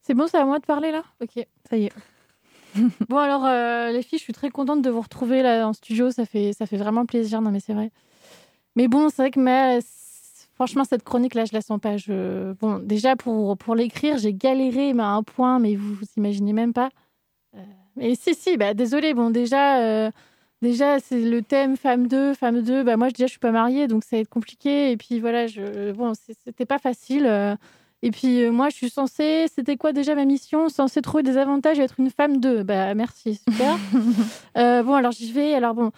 [0.09, 1.03] C'est bon, c'est à moi de parler là?
[1.21, 1.93] Ok, ça y est.
[3.11, 6.11] bon, alors, euh, les filles, je suis très contente de vous retrouver là en studio.
[6.11, 7.43] Ça fait, ça fait vraiment plaisir.
[7.43, 7.91] Non, mais c'est vrai.
[8.75, 9.81] Mais bon, c'est vrai que
[10.55, 11.99] franchement, cette chronique-là, je la sens pas.
[11.99, 12.55] Je...
[12.55, 16.55] Bon, déjà, pour, pour l'écrire, j'ai galéré mais à un point, mais vous vous imaginez
[16.55, 16.89] même pas.
[17.55, 17.59] Euh,
[17.97, 19.13] mais si, si, bah, désolé.
[19.13, 20.11] Bon, déjà, euh,
[20.63, 22.83] déjà c'est le thème femme 2, femme 2.
[22.83, 24.91] Bah, moi, déjà, je suis pas mariée, donc ça va être compliqué.
[24.91, 25.93] Et puis, voilà, je...
[25.93, 27.59] bon, c'était pas facile.
[28.03, 30.69] Et puis euh, moi, je suis censée, c'était quoi déjà ma mission?
[30.69, 32.63] Censée trouver des avantages et être une femme de.
[32.63, 33.77] Bah merci, super.
[34.57, 35.55] Euh, bon, alors j'y vais.
[35.55, 35.93] Alors bon,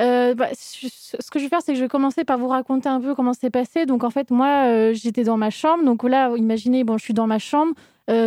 [0.00, 2.88] euh, bah, ce que je vais faire, c'est que je vais commencer par vous raconter
[2.88, 3.84] un peu comment c'est passé.
[3.84, 5.84] Donc en fait, moi, j'étais dans ma chambre.
[5.84, 7.74] Donc là, imaginez, bon, je suis dans ma chambre.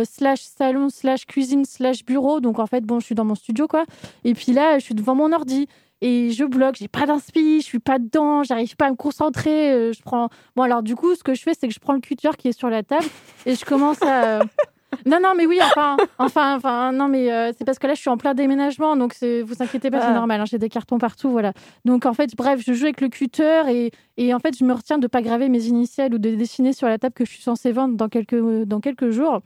[0.04, 2.40] slash salon, slash cuisine, slash bureau.
[2.40, 3.84] Donc en fait, bon, je suis dans mon studio, quoi.
[4.24, 5.66] Et puis là, je suis devant mon ordi
[6.02, 9.72] et je bloque, j'ai pas d'inspi, je suis pas dedans, j'arrive pas à me concentrer.
[9.72, 10.28] Euh, je prends.
[10.56, 12.48] Bon, alors du coup, ce que je fais, c'est que je prends le cutter qui
[12.48, 13.06] est sur la table
[13.44, 14.24] et je commence à.
[14.24, 14.44] Euh,
[15.06, 18.00] non, non, mais oui, enfin, enfin, enfin, non, mais euh, c'est parce que là, je
[18.00, 20.14] suis en plein déménagement, donc vous inquiétez pas, c'est ah.
[20.14, 21.52] normal, hein, j'ai des cartons partout, voilà.
[21.84, 24.72] Donc, en fait, bref, je joue avec le cutter et, et en fait, je me
[24.72, 27.42] retiens de pas graver mes initiales ou de dessiner sur la table que je suis
[27.42, 29.40] censée vendre dans quelques, dans quelques jours.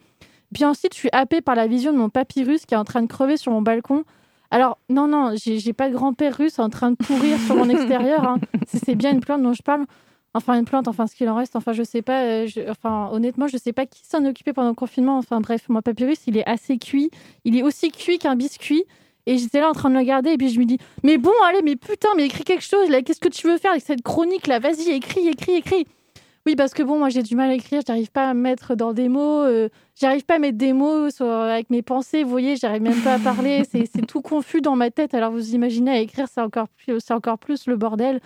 [0.55, 3.03] Puis ensuite, je suis happée par la vision de mon papyrus qui est en train
[3.03, 4.05] de crever sur mon balcon.
[4.55, 8.23] Alors, non, non, j'ai pas de grand-père russe en train de pourrir sur mon extérieur.
[8.23, 8.38] Hein.
[8.67, 9.85] C'est bien une plante dont je parle.
[10.33, 11.57] Enfin, une plante, enfin, ce qu'il en reste.
[11.57, 12.23] Enfin, je sais pas.
[12.23, 15.19] Euh, enfin, honnêtement, je sais pas qui s'en occupait pendant le confinement.
[15.19, 17.11] Enfin, bref, mon papyrus, il est assez cuit.
[17.45, 18.85] Il est aussi cuit qu'un biscuit.
[19.27, 20.31] Et j'étais là en train de le regarder.
[20.31, 22.88] Et puis, je me dis, mais bon, allez, mais putain, mais écris quelque chose.
[22.90, 24.61] Là, qu'est-ce que tu veux faire avec cette chronique là?
[24.61, 25.85] Vas-y, écris, écris, écris.
[26.47, 28.93] Oui, parce que bon, moi j'ai du mal à écrire, j'arrive pas à mettre dans
[28.93, 32.83] des mots, euh, j'arrive pas à mettre des mots avec mes pensées, vous voyez, j'arrive
[32.83, 35.15] même pas à parler, c'est tout confus dans ma tête.
[35.15, 38.21] Alors vous imaginez à écrire, c'est encore plus, encore plus le bordel.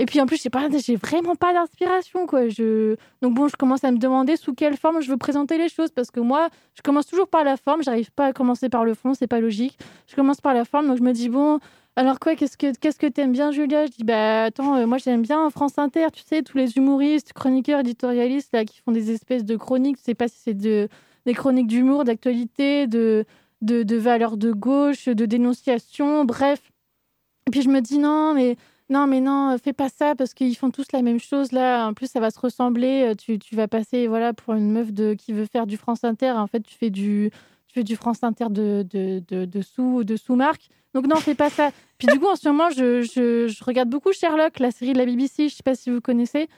[0.00, 2.48] Et puis en plus, pas, j'ai vraiment pas d'inspiration quoi.
[2.48, 2.96] Je...
[3.22, 5.90] donc bon, je commence à me demander sous quelle forme je veux présenter les choses
[5.90, 8.94] parce que moi, je commence toujours par la forme, j'arrive pas à commencer par le
[8.94, 9.78] fond, c'est pas logique.
[10.08, 11.60] Je commence par la forme, donc je me dis bon,
[11.96, 13.86] alors quoi, qu'est-ce que qu'est-ce que t'aimes bien, Julia?
[13.86, 17.32] Je dis bah attends, euh, moi j'aime bien France Inter, tu sais, tous les humoristes,
[17.32, 19.98] chroniqueurs, éditorialistes là qui font des espèces de chroniques.
[19.98, 20.88] Je sais pas si c'est de,
[21.26, 23.26] des chroniques d'humour, d'actualité, de,
[23.60, 26.60] de valeurs de gauche, de dénonciation, bref.
[27.46, 28.56] Et puis je me dis non, mais
[28.88, 31.86] non, mais non, fais pas ça parce qu'ils font tous la même chose là.
[31.86, 33.12] En plus, ça va se ressembler.
[33.18, 36.32] Tu, tu vas passer voilà pour une meuf de qui veut faire du France Inter.
[36.32, 37.30] En fait, tu fais du
[37.66, 41.16] tu fais du France Inter de, de, de, de sous de sous marque Donc non,
[41.16, 41.70] fais pas ça.
[41.98, 44.98] Puis du coup, en ce moment, je, je, je regarde beaucoup Sherlock, la série de
[44.98, 45.48] la BBC.
[45.48, 46.48] Je sais pas si vous connaissez.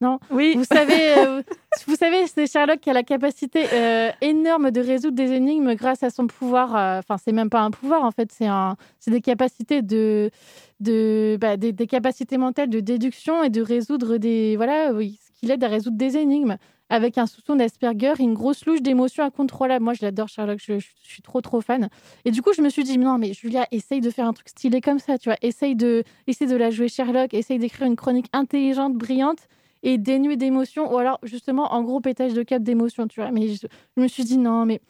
[0.00, 0.20] Non?
[0.30, 0.54] Oui.
[0.54, 1.42] Vous savez, euh,
[1.88, 6.04] vous savez, c'est Sherlock qui a la capacité euh, énorme de résoudre des énigmes grâce
[6.04, 6.76] à son pouvoir.
[6.76, 10.30] euh, Enfin, c'est même pas un pouvoir en fait, c'est un, c'est des capacités de,
[10.78, 15.46] de, bah, des, des capacités mentales de déduction et de résoudre des, voilà, oui, qui
[15.46, 16.56] l'aide à résoudre des énigmes
[16.90, 19.84] avec un soupçon d'Asperger une grosse louche d'émotions incontrôlables.
[19.84, 21.88] Moi, je l'adore Sherlock, je, suis trop trop fan.
[22.24, 24.48] Et du coup, je me suis dit non, mais Julia, essaye de faire un truc
[24.48, 27.96] stylé comme ça, tu vois, essaye de, essaye de la jouer Sherlock, essaye d'écrire une
[27.96, 29.48] chronique intelligente, brillante
[29.82, 33.30] et dénuée d'émotions, ou alors justement en gros pétage de cap d'émotions, tu vois.
[33.30, 34.80] Mais je me suis dit non, mais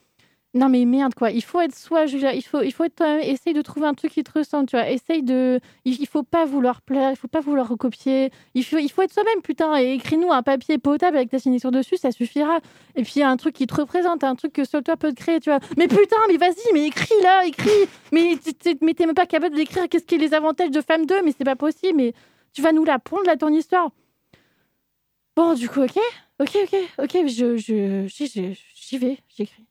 [0.58, 1.30] non, mais merde quoi.
[1.30, 2.34] Il faut être soi, Julia.
[2.34, 3.20] Il faut, il faut être toi-même.
[3.20, 4.90] Essaye de trouver un truc qui te ressemble, tu vois.
[4.90, 5.60] Essaye de.
[5.84, 8.32] Il, il faut pas vouloir plaire, il faut pas vouloir recopier.
[8.54, 9.78] Il faut, il faut être soi-même, putain.
[9.80, 12.58] Et écris-nous un papier potable avec ta signature dessus, ça suffira.
[12.96, 15.38] Et puis un truc qui te représente, un truc que seul toi peut te créer,
[15.38, 15.60] tu vois.
[15.76, 17.70] Mais putain, mais vas-y, mais écris là, écris.
[18.10, 18.36] Mais
[18.82, 21.32] mais t'es même pas capable d'écrire qu'est-ce qui est les avantages de femme 2, mais
[21.36, 21.96] c'est pas possible.
[21.96, 22.14] Mais
[22.52, 23.90] tu vas nous la pondre là ton histoire.
[25.36, 25.96] Bon, du coup, ok,
[26.40, 29.67] ok, ok, ok, je, je, j'y vais, j'écris.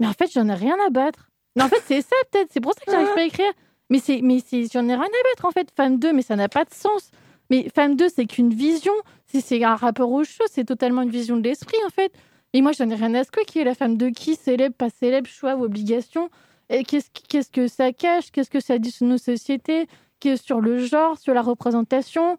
[0.00, 1.30] Mais en fait, j'en ai rien à battre.
[1.54, 3.52] Mais en fait, c'est ça peut-être, c'est pour ça que j'arrive pas à écrire.
[3.90, 5.68] Mais c'est, mais c'est, j'en ai rien à battre en fait.
[5.76, 7.10] Femme 2, mais ça n'a pas de sens.
[7.50, 8.92] Mais Femme 2, c'est qu'une vision.
[9.26, 12.12] Si c'est un rapport aux choses, c'est totalement une vision de l'esprit en fait.
[12.52, 14.90] Et moi, j'en ai rien à secouer qui est la femme de qui, célèbre, pas
[14.90, 16.30] célèbre, choix ou obligation.
[16.68, 18.30] Et qu'est-ce, qu'est-ce que ça cache?
[18.32, 19.86] Qu'est-ce que ça dit sur nos sociétés?
[20.20, 22.38] Qu'est-ce sur le genre, sur la représentation?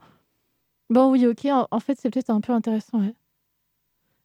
[0.89, 2.99] Bon, oui, ok, en, en fait, c'est peut-être un peu intéressant.
[2.99, 3.13] ouais.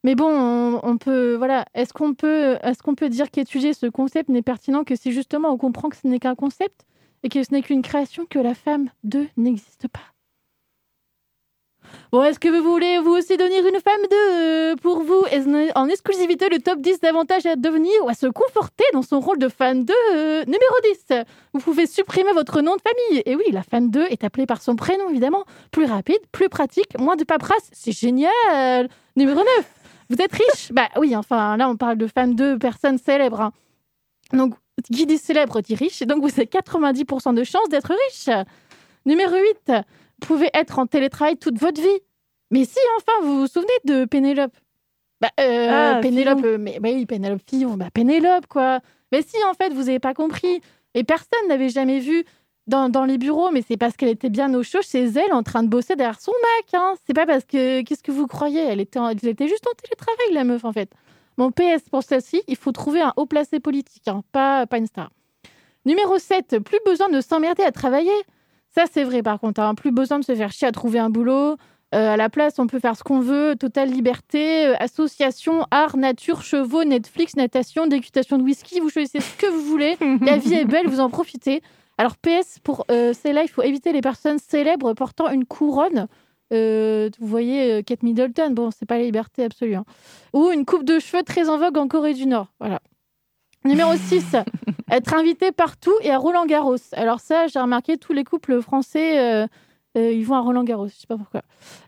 [0.07, 4.29] Mais bon, on, peut, voilà, est-ce qu'on peut, est-ce qu'on peut dire qu'étudier ce concept
[4.29, 6.87] n'est pertinent que si justement on comprend que ce n'est qu'un concept
[7.25, 10.15] et que ce n'est qu'une création, que la femme de n'existe pas?
[12.13, 15.25] Bon, est-ce que vous voulez vous aussi devenir une femme de euh, pour vous?
[15.75, 19.39] En exclusivité le top 10 d'avantages à devenir ou à se conforter dans son rôle
[19.39, 20.75] de femme de euh, numéro
[21.09, 21.19] 10
[21.53, 23.25] Vous pouvez supprimer votre nom de famille.
[23.27, 25.47] Et oui, la femme 2 est appelée par son prénom évidemment.
[25.73, 27.71] Plus rapide, plus pratique, moins de paperasse.
[27.73, 29.47] C'est génial Numéro 9
[30.11, 30.73] Vous êtes riche?
[30.73, 33.41] Bah oui, enfin là on parle de femme 2, personne célèbre.
[33.41, 33.53] hein.
[34.33, 34.55] Donc,
[34.93, 36.03] qui dit célèbre dit riche.
[36.03, 38.29] Donc vous avez 90% de chances d'être riche.
[39.05, 39.35] Numéro
[39.67, 39.73] 8
[40.23, 42.01] vous pouvez être en télétravail toute votre vie.
[42.51, 44.57] Mais si, enfin, vous vous souvenez de Pénélope?
[45.21, 46.59] Bah, euh, Ah, Pénélope, Fillon.
[46.59, 48.81] mais bah oui, Pénélope Fillon, bah Pénélope, quoi.
[49.13, 50.61] Mais si, en fait, vous n'avez pas compris.
[50.95, 52.25] Et personne n'avait jamais vu
[52.67, 55.63] dans, les bureaux, mais c'est parce qu'elle était bien au chaud chez elle, en train
[55.63, 56.81] de bosser derrière son Mac.
[56.81, 56.95] Hein.
[57.07, 57.83] C'est pas parce que.
[57.83, 58.61] Qu'est-ce que vous croyez?
[58.61, 60.91] Elle était, elle était juste en télétravail, la meuf, en fait.
[61.37, 64.87] Mon PS pour celle-ci, il faut trouver un haut placé politique, hein, pas, pas une
[64.87, 65.11] star.
[65.85, 68.11] Numéro 7, plus besoin de s'emmerder à travailler.
[68.75, 69.61] Ça, c'est vrai, par contre.
[69.61, 69.75] hein.
[69.75, 71.57] Plus besoin de se faire chier à trouver un boulot.
[71.95, 73.55] Euh, à la place, on peut faire ce qu'on veut.
[73.55, 78.81] Totale liberté, euh, association, art, nature, chevaux, Netflix, natation, dégustation de whisky.
[78.81, 79.97] Vous choisissez ce que vous voulez.
[80.23, 81.63] La vie est belle, vous en profitez.
[81.99, 86.09] Alors, PS, pour euh, celle-là, il faut éviter les personnes célèbres portant une couronne.
[86.53, 89.75] Euh, vous voyez, euh, Kate Middleton, bon, c'est pas la liberté absolue.
[89.75, 89.85] hein.
[90.33, 92.53] Ou une coupe de cheveux très en vogue en Corée du Nord.
[92.61, 92.81] Voilà.
[93.65, 94.37] Numéro 6,
[94.91, 96.77] être invité partout et à Roland Garros.
[96.93, 99.47] Alors ça, j'ai remarqué, tous les couples français, euh,
[99.97, 101.43] euh, ils vont à Roland Garros, je sais pas pourquoi.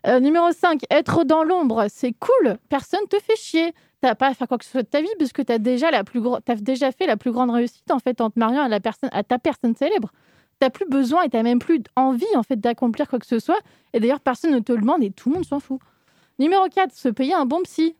[0.07, 3.73] Euh, numéro 5, être dans l'ombre, c'est cool, personne te fait chier.
[4.01, 5.91] T'as pas à faire quoi que ce soit de ta vie parce que t'as déjà,
[5.91, 8.69] la plus t'as déjà fait la plus grande réussite en fait en te mariant à,
[8.69, 10.11] la personne, à ta personne célèbre.
[10.59, 13.59] T'as plus besoin et t'as même plus envie en fait d'accomplir quoi que ce soit.
[13.93, 15.79] Et d'ailleurs, personne ne te le demande et tout le monde s'en fout.
[16.37, 17.95] Numéro 4, se payer un bon psy.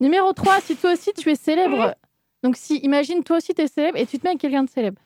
[0.00, 1.94] Numéro 3, si toi aussi tu es célèbre,
[2.42, 4.70] donc si, imagine, toi aussi tu es célèbre et tu te mets avec quelqu'un de
[4.70, 5.00] célèbre.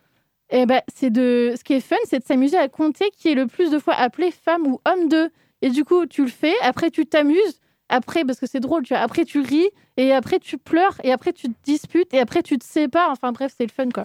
[0.50, 3.34] Et ben, c'est de, ce qui est fun, c'est de s'amuser à compter qui est
[3.34, 5.30] le plus de fois appelé femme ou homme de.
[5.62, 8.94] Et du coup, tu le fais, après tu t'amuses, après, parce que c'est drôle, tu
[8.94, 12.42] vois, après tu ris, et après tu pleures, et après tu te disputes, et après
[12.42, 13.10] tu te sépares.
[13.10, 14.04] Enfin bref, c'est le fun quoi.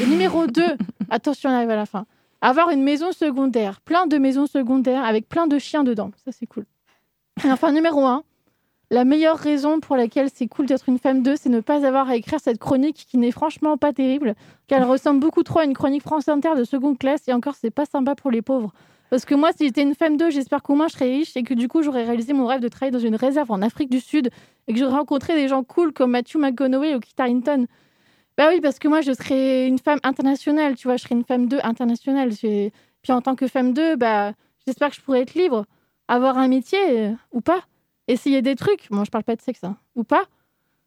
[0.00, 0.62] Et numéro 2,
[1.10, 2.06] attention, on arrive à la fin.
[2.40, 6.10] Avoir une maison secondaire, plein de maisons secondaires avec plein de chiens dedans.
[6.24, 6.66] Ça, c'est cool.
[7.44, 8.22] Et enfin, numéro 1,
[8.90, 12.08] la meilleure raison pour laquelle c'est cool d'être une femme 2, c'est ne pas avoir
[12.08, 14.34] à écrire cette chronique qui n'est franchement pas terrible,
[14.68, 17.54] car elle ressemble beaucoup trop à une chronique France Inter de seconde classe, et encore,
[17.54, 18.72] c'est pas sympa pour les pauvres.
[19.14, 21.44] Parce que moi, si j'étais une femme 2, j'espère qu'au moins je serais riche et
[21.44, 24.00] que du coup, j'aurais réalisé mon rêve de travailler dans une réserve en Afrique du
[24.00, 24.28] Sud
[24.66, 27.68] et que j'aurais rencontré des gens cool comme Matthew McConaughey ou Kit Harington.
[28.36, 31.22] Bah oui, parce que moi, je serais une femme internationale, tu vois, je serais une
[31.22, 32.30] femme 2 internationale.
[32.40, 34.32] Puis en tant que femme 2, bah,
[34.66, 35.64] j'espère que je pourrais être libre,
[36.08, 37.60] avoir un métier euh, ou pas,
[38.08, 38.90] essayer des trucs.
[38.90, 40.24] Moi, je parle pas de sexe, hein, ou pas.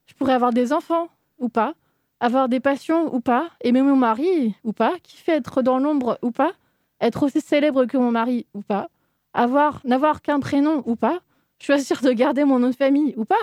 [0.06, 1.08] Je pourrais avoir des enfants
[1.40, 1.76] ou pas,
[2.20, 6.32] avoir des passions ou pas, aimer mon mari ou pas, kiffer être dans l'ombre ou
[6.32, 6.52] pas,
[7.02, 8.90] être aussi célèbre que mon mari ou pas,
[9.34, 11.20] avoir n'avoir qu'un prénom ou pas,
[11.60, 13.36] choisir de garder mon nom de famille ou pas.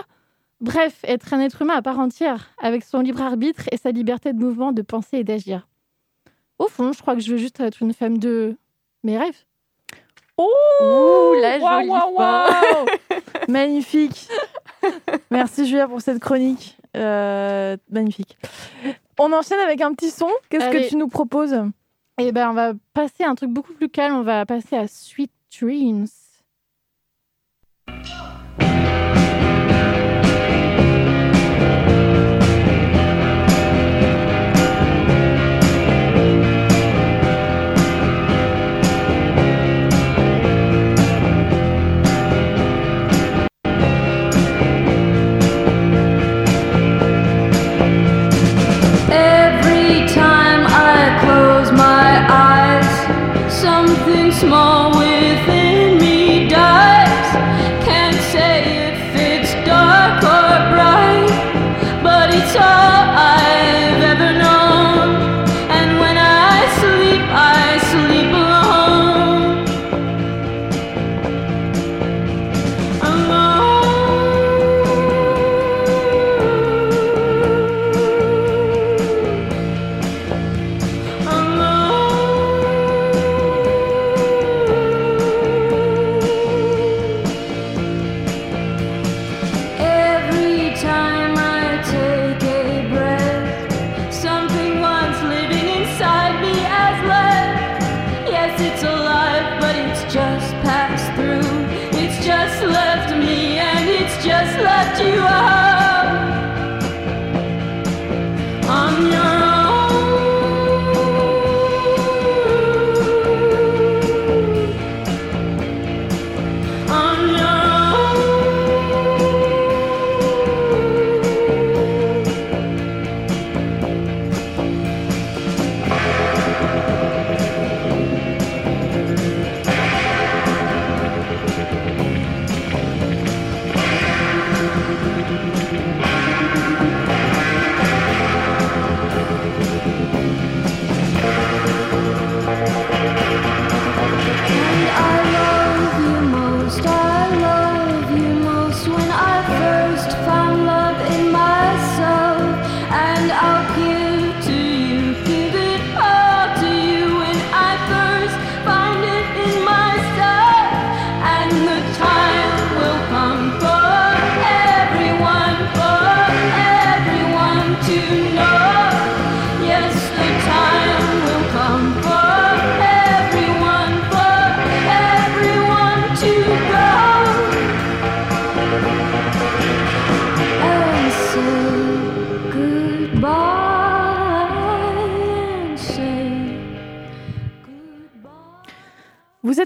[0.61, 4.33] Bref, être un être humain à part entière, avec son libre arbitre et sa liberté
[4.33, 5.67] de mouvement, de penser et d'agir.
[6.59, 8.55] Au fond, je crois que je veux juste être une femme de
[9.03, 9.43] mes rêves.
[10.37, 12.45] Oh la jolie waouh, fin.
[12.47, 12.85] waouh
[13.47, 14.27] Magnifique.
[15.31, 16.77] Merci Julia pour cette chronique.
[16.95, 18.37] Euh, magnifique.
[19.19, 20.29] On enchaîne avec un petit son.
[20.49, 21.55] Qu'est-ce que tu nous proposes?
[22.17, 24.15] Et ben, on va passer à un truc beaucoup plus calme.
[24.15, 26.07] On va passer à Sweet Dreams.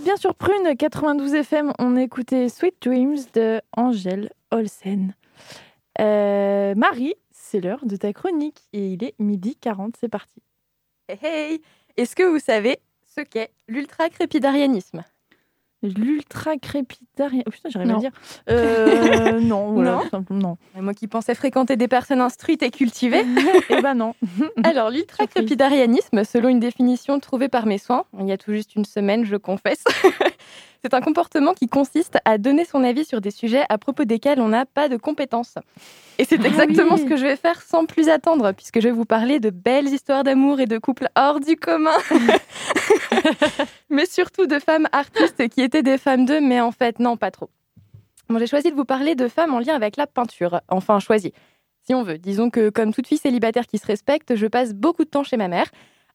[0.10, 1.72] Bien sur Prune 92 FM.
[1.78, 5.14] On écoutait Sweet Dreams de Angèle Olsen.
[6.02, 9.98] Euh, Marie, c'est l'heure de ta chronique et il est midi 40.
[10.00, 10.42] C'est parti.
[11.10, 11.62] Hey, hey
[11.96, 15.04] Est-ce que vous savez ce qu'est l'ultra-crépidarianisme?
[15.82, 17.44] L'ultra crépitarien.
[17.46, 18.12] Oh putain, j'arrive à dire.
[18.50, 20.58] Euh, non, voilà, Non non.
[20.76, 23.26] Moi qui pensais fréquenter des personnes instruites et cultivées.
[23.70, 24.16] Eh ben non.
[24.64, 28.86] Alors, l'ultra-crépidarianisme, selon une définition trouvée par mes soins, il y a tout juste une
[28.86, 29.84] semaine, je confesse,
[30.84, 34.40] c'est un comportement qui consiste à donner son avis sur des sujets à propos desquels
[34.40, 35.56] on n'a pas de compétences.
[36.18, 37.02] Et c'est Ah exactement oui.
[37.02, 39.88] ce que je vais faire sans plus attendre, puisque je vais vous parler de belles
[39.88, 41.96] histoires d'amour et de couples hors du commun.
[43.90, 47.32] mais surtout de femmes artistes qui étaient des femmes d'eux, mais en fait, non, pas
[47.32, 47.50] trop.
[48.30, 50.62] Bon, j'ai choisi de vous parler de femmes en lien avec la peinture.
[50.68, 51.34] Enfin, choisi.
[51.86, 52.18] Si on veut.
[52.20, 55.38] Disons que, comme toute fille célibataire qui se respecte, je passe beaucoup de temps chez
[55.38, 55.66] ma mère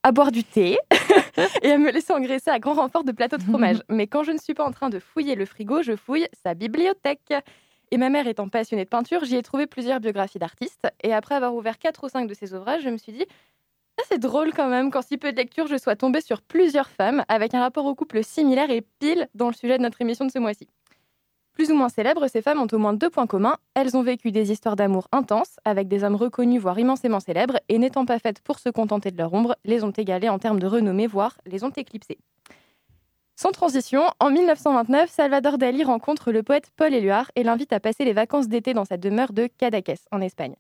[0.05, 0.77] à boire du thé
[1.63, 3.79] et à me laisser engraisser à grand renfort de plateaux de fromage.
[3.89, 6.55] Mais quand je ne suis pas en train de fouiller le frigo, je fouille sa
[6.55, 7.33] bibliothèque.
[7.91, 10.87] Et ma mère étant passionnée de peinture, j'y ai trouvé plusieurs biographies d'artistes.
[11.03, 13.25] Et après avoir ouvert quatre ou cinq de ses ouvrages, je me suis dit,
[13.99, 16.91] ah, c'est drôle quand même qu'en si peu de lecture, je sois tombée sur plusieurs
[16.91, 20.27] femmes avec un rapport au couple similaire et pile dans le sujet de notre émission
[20.27, 20.69] de ce mois-ci.
[21.55, 23.57] Plus ou moins célèbres, ces femmes ont au moins deux points communs.
[23.75, 27.79] Elles ont vécu des histoires d'amour intenses, avec des hommes reconnus, voire immensément célèbres, et
[27.79, 30.67] n'étant pas faites pour se contenter de leur ombre, les ont égalées en termes de
[30.67, 32.19] renommée, voire les ont éclipsées.
[33.37, 38.05] Sans transition, en 1929, Salvador Dali rencontre le poète Paul Éluard et l'invite à passer
[38.05, 40.55] les vacances d'été dans sa demeure de Cadaqués, en Espagne.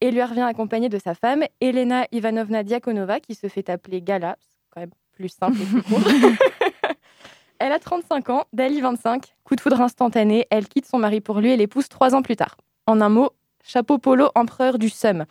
[0.00, 4.56] Éluard vient accompagné de sa femme, Elena Ivanovna Diakonova, qui se fait appeler Gala, c'est
[4.70, 6.00] quand même plus simple et plus court.
[7.58, 9.34] Elle a 35 ans, Dali 25.
[9.44, 12.36] Coup de foudre instantané, elle quitte son mari pour lui et l'épouse trois ans plus
[12.36, 12.56] tard.
[12.86, 13.30] En un mot,
[13.64, 15.24] chapeau polo, empereur du seum.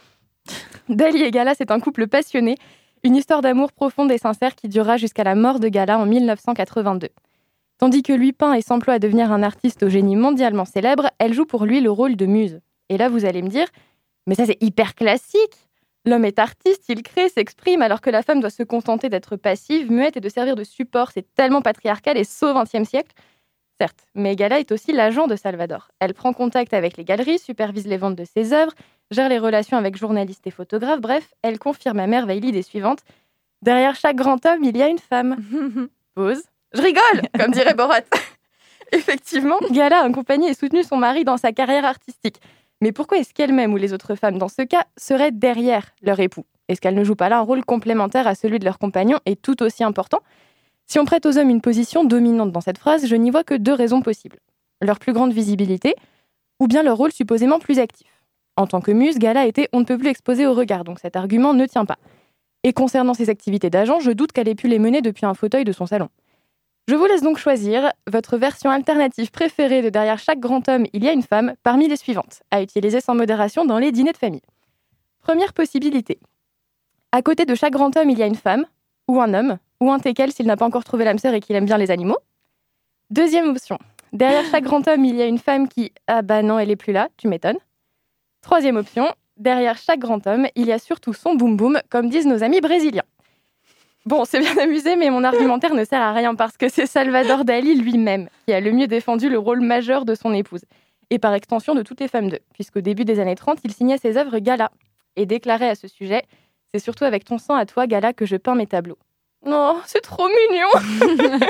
[0.89, 2.55] Dali et Gala, c'est un couple passionné.
[3.03, 7.09] Une histoire d'amour profonde et sincère qui durera jusqu'à la mort de Gala en 1982.
[7.77, 11.33] Tandis que lui peint et s'emploie à devenir un artiste au génie mondialement célèbre, elle
[11.33, 12.61] joue pour lui le rôle de muse.
[12.89, 13.67] Et là, vous allez me dire,
[14.27, 15.64] mais ça c'est hyper classique
[16.05, 19.91] L'homme est artiste, il crée, s'exprime, alors que la femme doit se contenter d'être passive,
[19.91, 21.11] muette et de servir de support.
[21.11, 23.11] C'est tellement patriarcal et saut XXe siècle.
[23.79, 25.89] Certes, mais Gala est aussi l'agent de Salvador.
[25.99, 28.73] Elle prend contact avec les galeries, supervise les ventes de ses œuvres,
[29.11, 32.99] gère les relations avec journalistes et photographes, bref, elle confirme à merveille l'idée suivante.
[33.63, 35.37] Derrière chaque grand homme, il y a une femme.
[36.15, 36.43] Pause.
[36.73, 38.01] Je rigole, comme dirait Borat.
[38.91, 42.39] Effectivement, Gala a accompagné et soutenu son mari dans sa carrière artistique.
[42.81, 46.45] Mais pourquoi est-ce qu'elle-même ou les autres femmes, dans ce cas, seraient derrière leur époux?
[46.67, 49.35] Est-ce qu'elles ne jouent pas là un rôle complémentaire à celui de leur compagnon et
[49.35, 50.19] tout aussi important?
[50.87, 53.55] Si on prête aux hommes une position dominante dans cette phrase, je n'y vois que
[53.55, 54.39] deux raisons possibles.
[54.81, 55.95] Leur plus grande visibilité,
[56.59, 58.07] ou bien leur rôle supposément plus actif.
[58.57, 61.15] En tant que muse, Gala était on ne peut plus exposer au regard, donc cet
[61.15, 61.97] argument ne tient pas.
[62.63, 65.65] Et concernant ses activités d'agent, je doute qu'elle ait pu les mener depuis un fauteuil
[65.65, 66.09] de son salon.
[66.87, 71.03] Je vous laisse donc choisir votre version alternative préférée de Derrière chaque grand homme, il
[71.03, 74.17] y a une femme, parmi les suivantes, à utiliser sans modération dans les dîners de
[74.17, 74.43] famille.
[75.19, 76.19] Première possibilité.
[77.11, 78.65] À côté de chaque grand homme, il y a une femme,
[79.07, 81.55] ou un homme, ou un teckel s'il n'a pas encore trouvé l'âme sœur et qu'il
[81.55, 82.19] aime bien les animaux.
[83.09, 83.79] Deuxième option.
[84.13, 86.75] Derrière chaque grand homme, il y a une femme qui Ah bah non, elle est
[86.75, 87.57] plus là, tu m'étonnes.
[88.41, 89.11] Troisième option.
[89.37, 92.61] Derrière chaque grand homme, il y a surtout son boum boum, comme disent nos amis
[92.61, 93.03] brésiliens.
[94.05, 97.43] Bon, c'est bien amusé, mais mon argumentaire ne sert à rien parce que c'est Salvador
[97.43, 100.61] Dali lui-même qui a le mieux défendu le rôle majeur de son épouse,
[101.09, 103.97] et par extension de toutes les femmes d'eux, puisqu'au début des années 30, il signait
[103.97, 104.69] ses œuvres Gala,
[105.15, 106.21] et déclarait à ce sujet
[106.71, 108.99] C'est surtout avec ton sang à toi, Gala, que je peins mes tableaux.
[109.43, 111.39] Non, c'est trop mignon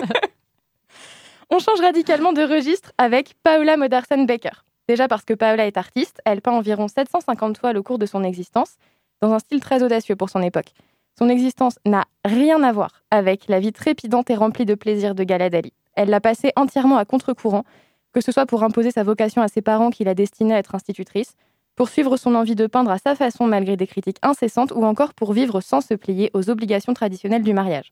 [1.50, 4.64] On change radicalement de registre avec Paola Modersohn Becker.
[4.88, 8.24] Déjà parce que Paola est artiste, elle peint environ 750 toiles au cours de son
[8.24, 8.78] existence,
[9.22, 10.72] dans un style très audacieux pour son époque.
[11.18, 15.24] Son existence n'a rien à voir avec la vie trépidante et remplie de plaisir de
[15.24, 15.72] Galadali.
[15.96, 17.64] Elle l'a passée entièrement à contre-courant,
[18.12, 20.76] que ce soit pour imposer sa vocation à ses parents qui la destinaient à être
[20.76, 21.36] institutrice,
[21.76, 25.14] pour suivre son envie de peindre à sa façon malgré des critiques incessantes, ou encore
[25.14, 27.92] pour vivre sans se plier aux obligations traditionnelles du mariage.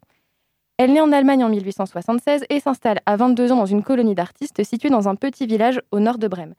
[0.77, 4.63] Elle naît en Allemagne en 1876 et s'installe à 22 ans dans une colonie d'artistes
[4.63, 6.55] située dans un petit village au nord de Brême.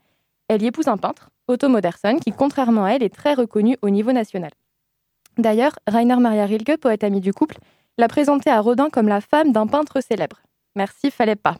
[0.47, 3.89] Elle y épouse un peintre, Otto Modersohn, qui, contrairement à elle, est très reconnu au
[3.89, 4.51] niveau national.
[5.37, 7.57] D'ailleurs, Rainer Maria Rilke, poète ami du couple,
[7.97, 10.41] l'a présentée à Rodin comme la femme d'un peintre célèbre.
[10.75, 11.57] Merci, fallait pas.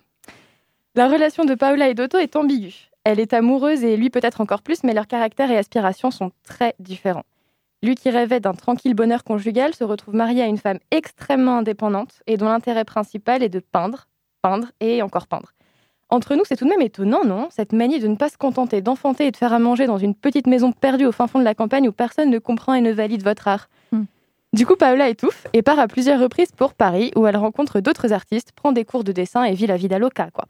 [0.95, 2.89] La relation de Paola et d'Otto est ambiguë.
[3.03, 6.73] Elle est amoureuse et lui peut-être encore plus, mais leurs caractères et aspirations sont très
[6.79, 7.25] différents.
[7.83, 12.23] Lui qui rêvait d'un tranquille bonheur conjugal se retrouve marié à une femme extrêmement indépendante
[12.25, 14.07] et dont l'intérêt principal est de peindre,
[14.41, 15.54] peindre et encore peindre.
[16.15, 17.49] Entre nous, c'est tout de même étonnant, non?
[17.51, 20.15] Cette manie de ne pas se contenter d'enfanter et de faire à manger dans une
[20.15, 22.93] petite maison perdue au fin fond de la campagne où personne ne comprend et ne
[22.93, 23.67] valide votre art.
[23.91, 24.05] Hmm.
[24.53, 28.13] Du coup, Paola étouffe et part à plusieurs reprises pour Paris, où elle rencontre d'autres
[28.13, 30.45] artistes, prend des cours de dessin et vit la vida loca, quoi.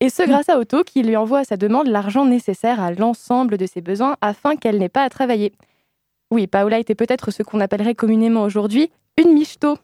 [0.00, 0.26] Et ce, hmm.
[0.26, 3.82] grâce à Otto, qui lui envoie à sa demande l'argent nécessaire à l'ensemble de ses
[3.82, 5.52] besoins afin qu'elle n'ait pas à travailler.
[6.32, 8.90] Oui, Paola était peut-être ce qu'on appellerait communément aujourd'hui
[9.22, 9.78] une michto.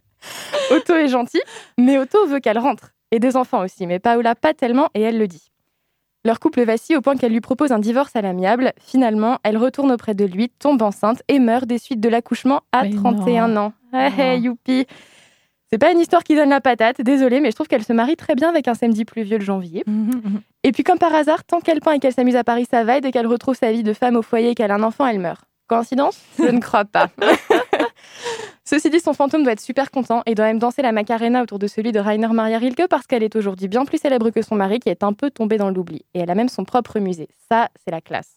[0.76, 1.40] Otto est gentil,
[1.78, 2.92] mais Otto veut qu'elle rentre.
[3.10, 5.52] Et des enfants aussi, mais Paola pas tellement, et elle le dit.
[6.24, 8.72] Leur couple vacille au point qu'elle lui propose un divorce à l'amiable.
[8.80, 12.88] Finalement, elle retourne auprès de lui, tombe enceinte et meurt des suites de l'accouchement à
[12.88, 13.72] 31 ans.
[13.92, 14.86] Hey, eh, hey, youpi
[15.68, 18.16] C'est pas une histoire qui donne la patate, désolée, mais je trouve qu'elle se marie
[18.16, 19.84] très bien avec un samedi pluvieux de janvier.
[20.62, 22.98] et puis comme par hasard, tant qu'elle peint et qu'elle s'amuse à Paris, ça va,
[22.98, 25.06] et dès qu'elle retrouve sa vie de femme au foyer et qu'elle a un enfant,
[25.06, 25.44] elle meurt.
[25.66, 26.20] Coïncidence?
[26.38, 27.08] Je ne crois pas.
[28.64, 31.58] Ceci dit, son fantôme doit être super content et doit même danser la Macarena autour
[31.58, 34.54] de celui de Rainer Maria Rilke parce qu'elle est aujourd'hui bien plus célèbre que son
[34.54, 36.04] mari qui est un peu tombé dans l'oubli.
[36.14, 37.28] Et elle a même son propre musée.
[37.50, 38.36] Ça, c'est la classe.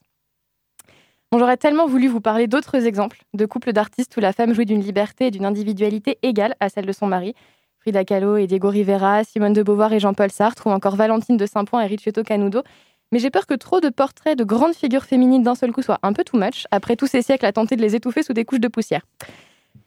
[1.38, 4.82] J'aurais tellement voulu vous parler d'autres exemples de couples d'artistes où la femme jouit d'une
[4.82, 7.36] liberté et d'une individualité égale à celle de son mari.
[7.80, 11.46] Frida Kahlo et Diego Rivera, Simone de Beauvoir et Jean-Paul Sartre, ou encore Valentine de
[11.46, 12.64] Saint-Point et Ricciotto Canudo.
[13.12, 16.00] Mais j'ai peur que trop de portraits de grandes figures féminines d'un seul coup soient
[16.02, 18.46] un peu too much, après tous ces siècles à tenter de les étouffer sous des
[18.46, 19.06] couches de poussière.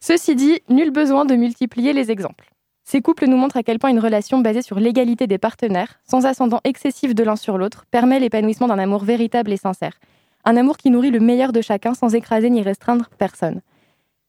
[0.00, 2.50] Ceci dit, nul besoin de multiplier les exemples.
[2.84, 6.24] Ces couples nous montrent à quel point une relation basée sur l'égalité des partenaires, sans
[6.24, 9.98] ascendant excessif de l'un sur l'autre, permet l'épanouissement d'un amour véritable et sincère.
[10.44, 13.60] Un amour qui nourrit le meilleur de chacun sans écraser ni restreindre personne.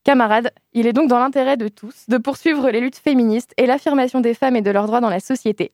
[0.04, 4.22] Camarades, il est donc dans l'intérêt de tous de poursuivre les luttes féministes et l'affirmation
[4.22, 5.72] des femmes et de leurs droits dans la société.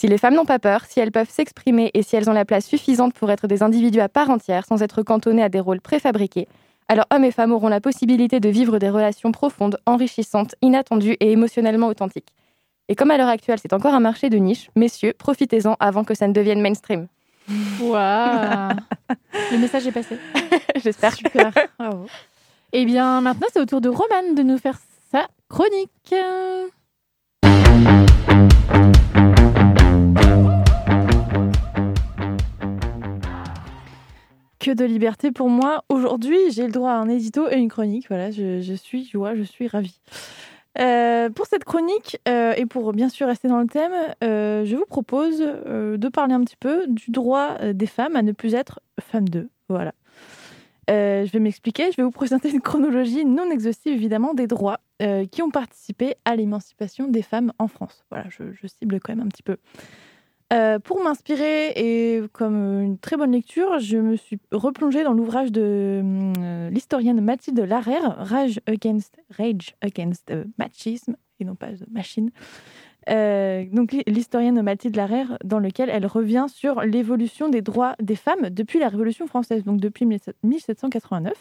[0.00, 2.44] Si les femmes n'ont pas peur, si elles peuvent s'exprimer et si elles ont la
[2.44, 5.80] place suffisante pour être des individus à part entière sans être cantonnées à des rôles
[5.80, 6.48] préfabriqués,
[6.88, 11.32] alors hommes et femmes auront la possibilité de vivre des relations profondes, enrichissantes, inattendues et
[11.32, 12.34] émotionnellement authentiques.
[12.88, 16.14] Et comme à l'heure actuelle, c'est encore un marché de niche, messieurs, profitez-en avant que
[16.14, 17.06] ça ne devienne mainstream.
[17.80, 18.72] Waouh
[19.52, 20.18] Le message est passé.
[20.82, 21.14] J'espère.
[21.14, 21.52] Super.
[21.78, 22.06] Bravo.
[22.72, 24.78] Eh bien, maintenant, c'est au tour de Romane de nous faire
[25.10, 26.14] sa chronique.
[34.58, 35.84] Que de liberté pour moi.
[35.88, 38.08] Aujourd'hui, j'ai le droit à un édito et une chronique.
[38.08, 40.00] Voilà, je, je suis joie, je suis ravie.
[40.78, 43.92] Euh, pour cette chronique, euh, et pour bien sûr rester dans le thème,
[44.22, 48.32] euh, je vous propose de parler un petit peu du droit des femmes à ne
[48.32, 49.48] plus être femmes d'eux.
[49.68, 49.92] Voilà.
[50.88, 54.80] Je vais m'expliquer, je vais vous présenter une chronologie non exhaustive évidemment des droits
[55.30, 58.04] qui ont participé à l'émancipation des femmes en France.
[58.10, 59.56] Voilà, je, je cible quand même un petit peu.
[60.50, 65.52] Euh, pour m'inspirer et comme une très bonne lecture, je me suis replongée dans l'ouvrage
[65.52, 72.30] de euh, l'historienne Mathilde Larère, Rage Against, Rage Against euh, Machisme, et non pas machine.
[73.10, 78.16] Euh, donc l'hi- l'historienne Mathilde Larère, dans lequel elle revient sur l'évolution des droits des
[78.16, 80.06] femmes depuis la Révolution française, donc depuis
[80.42, 81.32] 1789.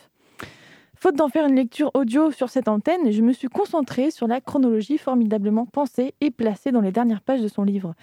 [0.96, 4.42] Faute d'en faire une lecture audio sur cette antenne, je me suis concentrée sur la
[4.42, 7.94] chronologie formidablement pensée et placée dans les dernières pages de son livre.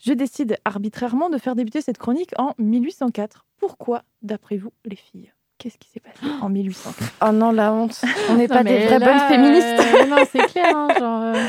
[0.00, 3.44] Je décide arbitrairement de faire débuter cette chronique en 1804.
[3.58, 5.32] Pourquoi, d'après vous, les filles?
[5.58, 8.00] Qu'est-ce qui s'est passé en 1804 Oh non, la honte.
[8.28, 9.66] On n'est pas des vraies bonnes féministes.
[9.66, 10.76] euh, non, c'est clair.
[10.76, 11.44] hein, genre, euh,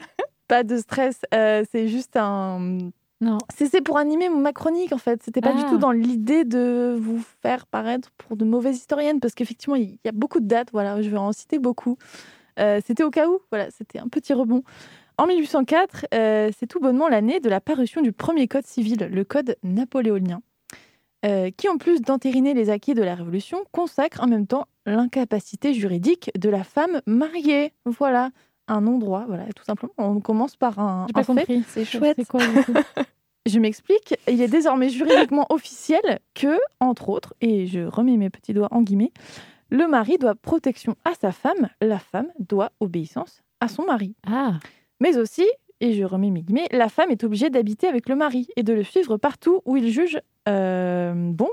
[0.48, 2.78] Pas de stress, euh, c'est juste un...
[3.20, 3.38] non.
[3.52, 5.20] C'est pour animer ma chronique en fait.
[5.24, 5.70] C'était pas du Ah.
[5.70, 10.08] tout dans l'idée de vous faire paraître pour de mauvaises historiennes parce qu'effectivement il y
[10.08, 10.68] a beaucoup de dates.
[10.72, 11.96] Voilà, je vais en citer beaucoup.
[12.60, 13.40] Euh, c'était au cas où.
[13.50, 14.62] Voilà, c'était un petit rebond.
[15.18, 19.24] En 1804, euh, c'est tout bonnement l'année de la parution du premier code civil, le
[19.24, 20.42] code napoléonien,
[21.24, 25.72] euh, qui en plus d'entériner les acquis de la Révolution, consacre en même temps l'incapacité
[25.72, 27.72] juridique de la femme mariée.
[27.86, 28.30] Voilà,
[28.68, 29.24] un non-droit.
[29.26, 29.94] Voilà, tout simplement.
[29.96, 31.64] On commence par un, J'ai pas compris.
[31.68, 32.20] C'est chouette.
[32.28, 32.74] Quoi du coup
[33.46, 34.16] Je m'explique.
[34.28, 38.82] Il est désormais juridiquement officiel que, entre autres, et je remets mes petits doigts en
[38.82, 39.12] guillemets,
[39.70, 44.14] le mari doit protection à sa femme, la femme doit obéissance à son mari.
[44.26, 44.58] Ah,
[45.00, 45.46] Mais aussi,
[45.80, 48.72] et je remets mes guillemets, la femme est obligée d'habiter avec le mari et de
[48.72, 51.50] le suivre partout où il juge euh, bon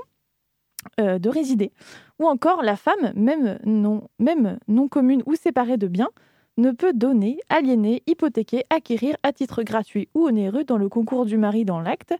[1.00, 1.72] euh, de résider.
[2.18, 6.10] Ou encore, la femme, même non, même non commune ou séparée de biens,
[6.56, 11.36] ne peut donner, aliéner, hypothéquer, acquérir à titre gratuit ou onéreux dans le concours du
[11.36, 12.14] mari dans l'acte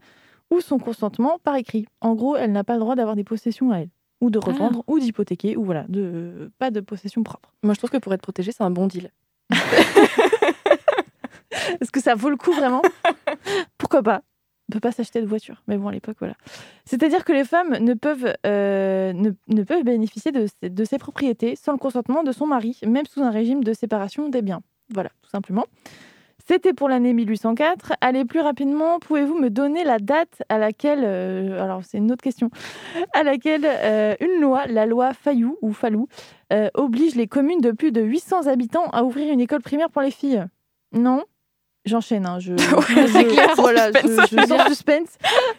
[0.50, 1.86] ou son consentement par écrit.
[2.00, 4.82] En gros, elle n'a pas le droit d'avoir des possessions à elle, ou de revendre,
[4.86, 7.52] ou d'hypothéquer, ou voilà, de, pas de possession propre.
[7.62, 9.10] Moi, je trouve que pour être protégée, c'est un bon deal.
[11.80, 12.82] Est-ce que ça vaut le coup vraiment
[13.78, 14.22] Pourquoi pas
[14.68, 16.34] On peut pas s'acheter de voiture, mais bon, à l'époque, voilà.
[16.84, 20.98] C'est-à-dire que les femmes ne peuvent, euh, ne, ne peuvent bénéficier de, ces- de ces
[20.98, 24.60] propriétés sans le consentement de son mari, même sous un régime de séparation des biens.
[24.92, 25.64] Voilà, tout simplement.
[26.46, 27.94] C'était pour l'année 1804.
[28.02, 32.22] Allez plus rapidement, pouvez-vous me donner la date à laquelle, euh, alors c'est une autre
[32.22, 32.50] question,
[33.14, 36.06] à laquelle euh, une loi, la loi Fayou ou Fallou,
[36.52, 40.02] euh, oblige les communes de plus de 800 habitants à ouvrir une école primaire pour
[40.02, 40.44] les filles?
[40.92, 41.22] Non
[41.84, 44.30] J'enchaîne, hein, je, je- clair, sans voilà, je, suspense.
[44.30, 45.08] je sens suspense.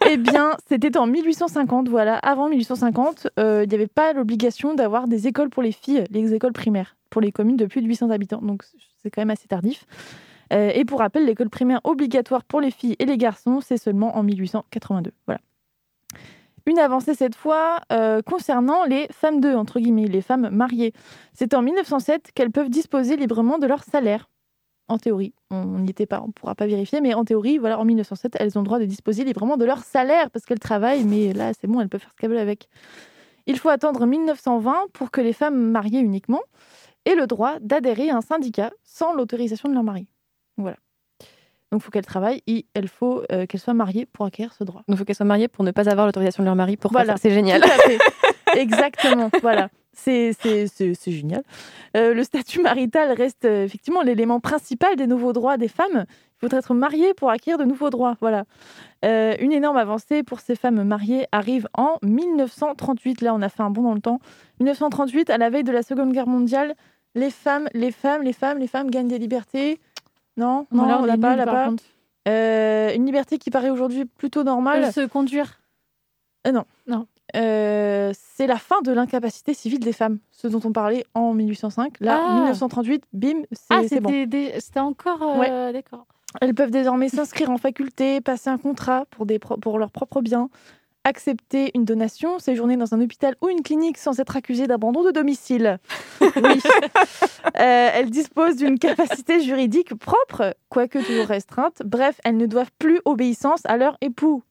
[0.10, 2.18] Eh bien, c'était en 1850, voilà.
[2.18, 6.34] Avant 1850, euh, il n'y avait pas l'obligation d'avoir des écoles pour les filles, les
[6.34, 8.42] écoles primaires, pour les communes de plus de 800 habitants.
[8.42, 8.64] Donc,
[9.04, 9.86] c'est quand même assez tardif.
[10.52, 14.18] Euh, et pour rappel, l'école primaire obligatoire pour les filles et les garçons, c'est seulement
[14.18, 15.12] en 1882.
[15.28, 15.42] Voilà.
[16.68, 20.94] Une avancée cette fois euh, concernant les femmes d'eux, entre guillemets, les femmes mariées.
[21.34, 24.28] C'est en 1907 qu'elles peuvent disposer librement de leur salaire.
[24.88, 27.80] En théorie, on n'y était pas, on ne pourra pas vérifier, mais en théorie, voilà,
[27.80, 31.04] en 1907, elles ont le droit de disposer librement de leur salaire parce qu'elles travaillent,
[31.06, 32.70] mais là, c'est bon, elles peuvent faire ce qu'elles veulent avec.
[33.48, 36.42] Il faut attendre 1920 pour que les femmes mariées uniquement
[37.06, 40.08] aient le droit d'adhérer à un syndicat sans l'autorisation de leur mari.
[40.58, 40.78] Voilà.
[41.72, 44.64] Donc, il faut qu'elles travaillent et il faut euh, qu'elles soient mariées pour acquérir ce
[44.64, 44.82] droit.
[44.88, 46.78] Donc, il faut qu'elles soient mariées pour ne pas avoir l'autorisation de leur mari.
[46.78, 47.14] Pour Voilà.
[47.14, 47.18] faire.
[47.20, 47.62] C'est génial.
[47.62, 47.98] Tout à fait.
[48.60, 49.30] Exactement.
[49.42, 49.70] Voilà.
[49.96, 50.36] C'est
[51.08, 51.44] génial.
[51.96, 56.06] Euh, le statut marital reste euh, effectivement l'élément principal des nouveaux droits des femmes.
[56.08, 58.16] Il faut être marié pour acquérir de nouveaux droits.
[58.20, 58.44] Voilà.
[59.06, 63.22] Euh, une énorme avancée pour ces femmes mariées arrive en 1938.
[63.22, 64.20] Là, on a fait un bond dans le temps.
[64.60, 66.76] 1938, à la veille de la Seconde Guerre mondiale,
[67.16, 69.80] les femmes, les femmes, les femmes, les femmes gagnent des libertés.
[70.38, 71.72] Non, non, là, on l'a pas, par pas.
[72.28, 74.92] Euh, une liberté qui paraît aujourd'hui plutôt normale.
[74.92, 75.62] Se conduire.
[76.46, 76.52] Euh,
[77.36, 81.96] c'est la fin de l'incapacité civile des femmes, ce dont on parlait en 1805.
[82.00, 82.34] Là, Ah.
[82.36, 84.10] 1938, bim, c'est Ah, bon.
[84.60, 85.22] c'était encore.
[85.44, 86.06] euh, D'accord.
[86.42, 90.22] Elles peuvent désormais s'inscrire en faculté, passer un contrat pour, des pro- pour leurs propres
[90.22, 90.50] biens,
[91.06, 95.12] accepter une donation, séjourner dans un hôpital ou une clinique sans être accusées d'abandon de
[95.12, 95.78] domicile.
[96.36, 96.60] Oui.
[97.60, 101.82] Euh, elles disposent d'une capacité juridique propre, quoique toujours restreinte.
[101.86, 104.44] Bref, elles ne doivent plus obéissance à leur époux.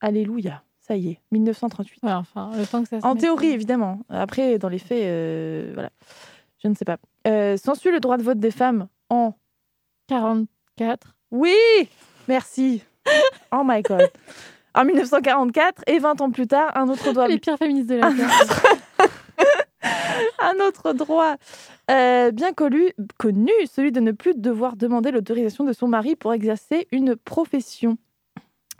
[0.00, 0.62] Alléluia.
[0.86, 2.00] Ça y est, 1938.
[2.02, 4.00] Ouais, enfin, le temps que ça se En théorie, euh, évidemment.
[4.10, 5.88] Après, dans les faits, euh, voilà.
[6.62, 6.98] Je ne sais pas.
[7.26, 9.34] Euh, S'ensuit le droit de vote des femmes en
[10.08, 11.14] 44.
[11.30, 11.54] Oui
[12.28, 12.82] Merci.
[13.52, 14.10] Oh my god.
[14.74, 18.12] En 1944 et 20 ans plus tard, un autre droit, Les pires féministes de la
[18.12, 18.30] Terre.
[20.40, 21.36] un autre droit
[21.90, 26.32] euh, bien connu, connu, celui de ne plus devoir demander l'autorisation de son mari pour
[26.32, 27.98] exercer une profession.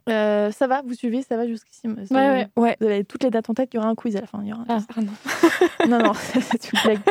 [0.08, 2.48] Euh, ça va, vous suivez, ça va jusqu'ici Ouais, ouais.
[2.56, 2.76] Ouais.
[2.80, 4.40] Vous avez toutes les dates en tête, il y aura un quiz à la fin.
[4.42, 4.78] Il y aura un Ah.
[4.96, 5.00] Ah
[5.88, 5.98] non.
[5.98, 7.00] Non, non, c'est une blague.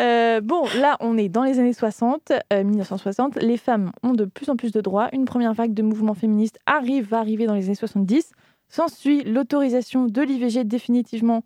[0.00, 3.36] Euh, bon, là, on est dans les années 60, euh, 1960.
[3.36, 5.08] Les femmes ont de plus en plus de droits.
[5.12, 8.32] Une première vague de mouvements féministes arrive, va arriver dans les années 70.
[8.68, 11.44] S'ensuit l'autorisation de l'IVG définitivement,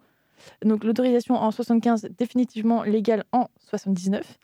[0.64, 4.38] donc l'autorisation en 75 définitivement légale en 79.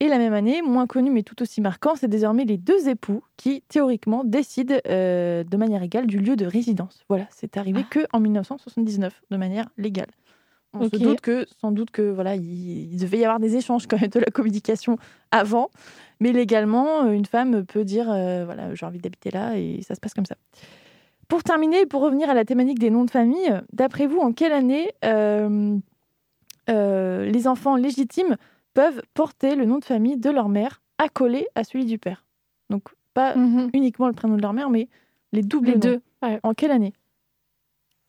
[0.00, 3.22] Et la même année, moins connu mais tout aussi marquant, c'est désormais les deux époux
[3.36, 7.04] qui, théoriquement, décident euh, de manière égale du lieu de résidence.
[7.08, 10.10] Voilà, c'est arrivé que en 1979, de manière légale.
[10.72, 13.86] On se doute que, sans doute que voilà, il, il devait y avoir des échanges
[13.86, 14.98] quand même de la communication
[15.30, 15.70] avant,
[16.20, 19.94] mais légalement, euh, une femme peut dire euh, voilà, j'ai envie d'habiter là et ça
[19.94, 20.36] se passe comme ça.
[21.28, 24.52] Pour terminer, pour revenir à la thématique des noms de famille, d'après vous, en quelle
[24.52, 25.78] année euh,
[26.68, 28.36] les enfants légitimes
[28.74, 32.24] peuvent porter le nom de famille de leur mère accolé à celui du père
[32.70, 33.70] Donc, pas Mhm.
[33.72, 34.88] uniquement le prénom de leur mère, mais
[35.32, 35.80] les doubles Les noms.
[35.80, 36.00] deux.
[36.22, 36.40] Ouais.
[36.42, 36.92] En quelle année?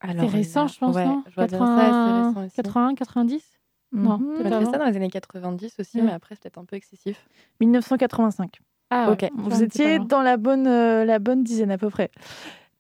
[0.04, 1.24] C'est récent, je pense, ouais, non?
[1.28, 2.56] je vois bien 80, ça, récent aussi.
[2.56, 3.60] 80, 90
[3.92, 4.38] Non, Mhm.
[4.38, 4.72] peut-être J'ai fait avant.
[4.72, 6.04] ça dans les années 90 aussi, Ouais.
[6.04, 7.28] mais après, c'est peut-être un peu excessif.
[7.60, 8.60] 1985.
[8.92, 9.22] Ah, Ok.
[9.24, 12.12] ouais, Vous étiez dans la bonne, euh, la bonne dizaine à peu près.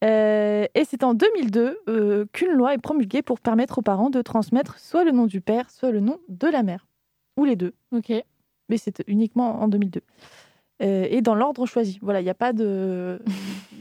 [0.04, 4.22] Euh, et c'est en 2002 euh, qu'une loi est promulguée pour permettre aux parents de
[4.22, 6.86] transmettre soit le nom du père, soit le nom de la mère.
[7.38, 7.74] Ou les deux.
[7.92, 8.12] Ok.
[8.70, 10.02] Mais c'est uniquement en 2002.
[10.82, 12.00] Euh, et dans l'ordre choisi.
[12.02, 13.22] Voilà, il n'y a pas de.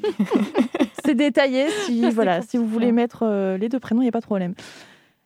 [1.04, 1.68] c'est détaillé.
[1.86, 4.26] Si, voilà, si vous voulez mettre euh, les deux prénoms, il n'y a pas de
[4.26, 4.54] problème.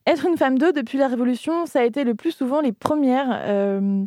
[0.06, 3.42] Être une femme d'eux, depuis la Révolution, ça a été le plus souvent les premières,
[3.42, 4.02] euh,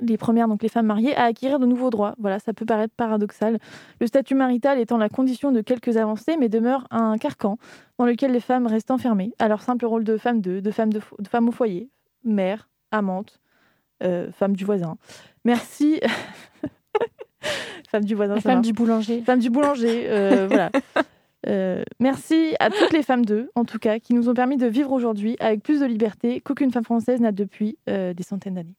[0.00, 2.14] les premières, donc les femmes mariées, à acquérir de nouveaux droits.
[2.18, 3.58] Voilà, ça peut paraître paradoxal.
[4.00, 7.58] Le statut marital étant la condition de quelques avancées, mais demeure un carcan
[7.98, 10.92] dans lequel les femmes restent enfermées à leur simple rôle de femme d'eux, de femme,
[10.92, 11.90] de, de femme au foyer,
[12.22, 13.40] mère, amante,
[14.02, 14.96] euh, femme du voisin.
[15.44, 16.00] Merci.
[17.90, 19.22] femme du voisin, femme du boulanger.
[19.22, 20.70] Femme du boulanger, euh, voilà.
[21.46, 24.66] Euh, merci à toutes les femmes d'eux, en tout cas, qui nous ont permis de
[24.66, 28.76] vivre aujourd'hui avec plus de liberté qu'aucune femme française n'a depuis des centaines d'années.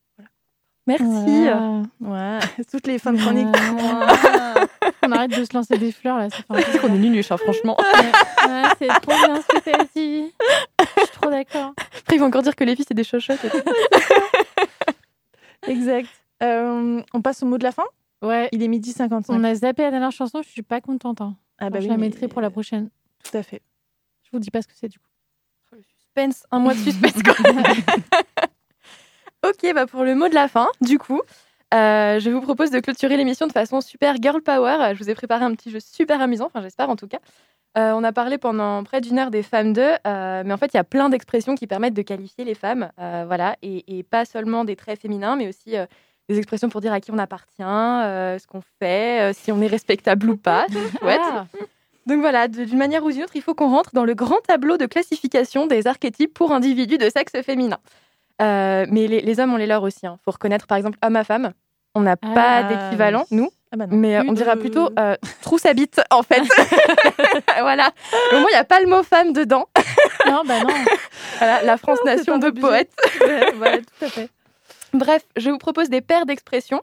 [0.87, 1.47] Merci.
[2.01, 2.39] Ouais,
[2.71, 3.47] toutes les femmes chroniques.
[3.77, 4.15] Voilà.
[5.03, 6.27] On arrête de se lancer des fleurs là.
[6.29, 7.77] C'est qu'on est nunuches, hein, franchement.
[7.79, 10.33] Ouais, ouais, c'est trop bien ce que t'as dit.
[10.79, 11.73] Je suis trop d'accord.
[11.99, 13.43] Après, ils vont encore dire que les filles, c'est des chochottes.
[13.45, 13.57] et tout.
[15.67, 16.09] Exact.
[16.43, 17.83] Euh, on passe au mot de la fin?
[18.21, 18.49] Ouais.
[18.51, 19.33] Il est midi 55.
[19.33, 21.21] On a zappé la dernière chanson, je suis pas contente.
[21.21, 21.35] hein.
[21.59, 22.89] Ah bah je oui, la mais- mettrai pour la prochaine.
[23.23, 23.61] Tout à fait.
[24.23, 25.05] Je vous dis pas ce que c'est du coup.
[25.71, 27.21] Le suspense, un mois de suspense.
[27.23, 27.33] quoi.
[29.49, 31.21] Ok, bah pour le mot de la fin, du coup,
[31.73, 34.93] euh, je vous propose de clôturer l'émission de façon super girl power.
[34.93, 37.19] Je vous ai préparé un petit jeu super amusant, enfin j'espère en tout cas.
[37.77, 40.73] Euh, on a parlé pendant près d'une heure des femmes d'eux, euh, mais en fait
[40.73, 44.03] il y a plein d'expressions qui permettent de qualifier les femmes, euh, voilà, et, et
[44.03, 45.85] pas seulement des traits féminins, mais aussi euh,
[46.27, 49.61] des expressions pour dire à qui on appartient, euh, ce qu'on fait, euh, si on
[49.61, 50.65] est respectable ou pas.
[51.21, 51.45] Ah,
[52.07, 54.77] Donc voilà, d'une manière ou d'une autre, il faut qu'on rentre dans le grand tableau
[54.77, 57.77] de classification des archétypes pour individus de sexe féminin.
[58.41, 60.01] Euh, mais les, les hommes, on les leurs aussi.
[60.03, 61.53] Il faut reconnaître, par exemple, homme à femme.
[61.95, 63.37] On n'a Ah, pas d'équivalent, oui.
[63.37, 66.41] nous, Ah bah mais euh, on dira de- plutôt euh, trousse à bite, en fait.
[67.59, 67.91] voilà.
[68.31, 69.65] Au moins, il n'y a pas le mot femme dedans.
[70.27, 70.69] non, bah non.
[71.39, 72.91] Voilà, la France nation de poètes.
[73.21, 74.29] Ouais, voilà, tout à fait.
[74.93, 76.81] Bref, je vous propose des paires d'expressions.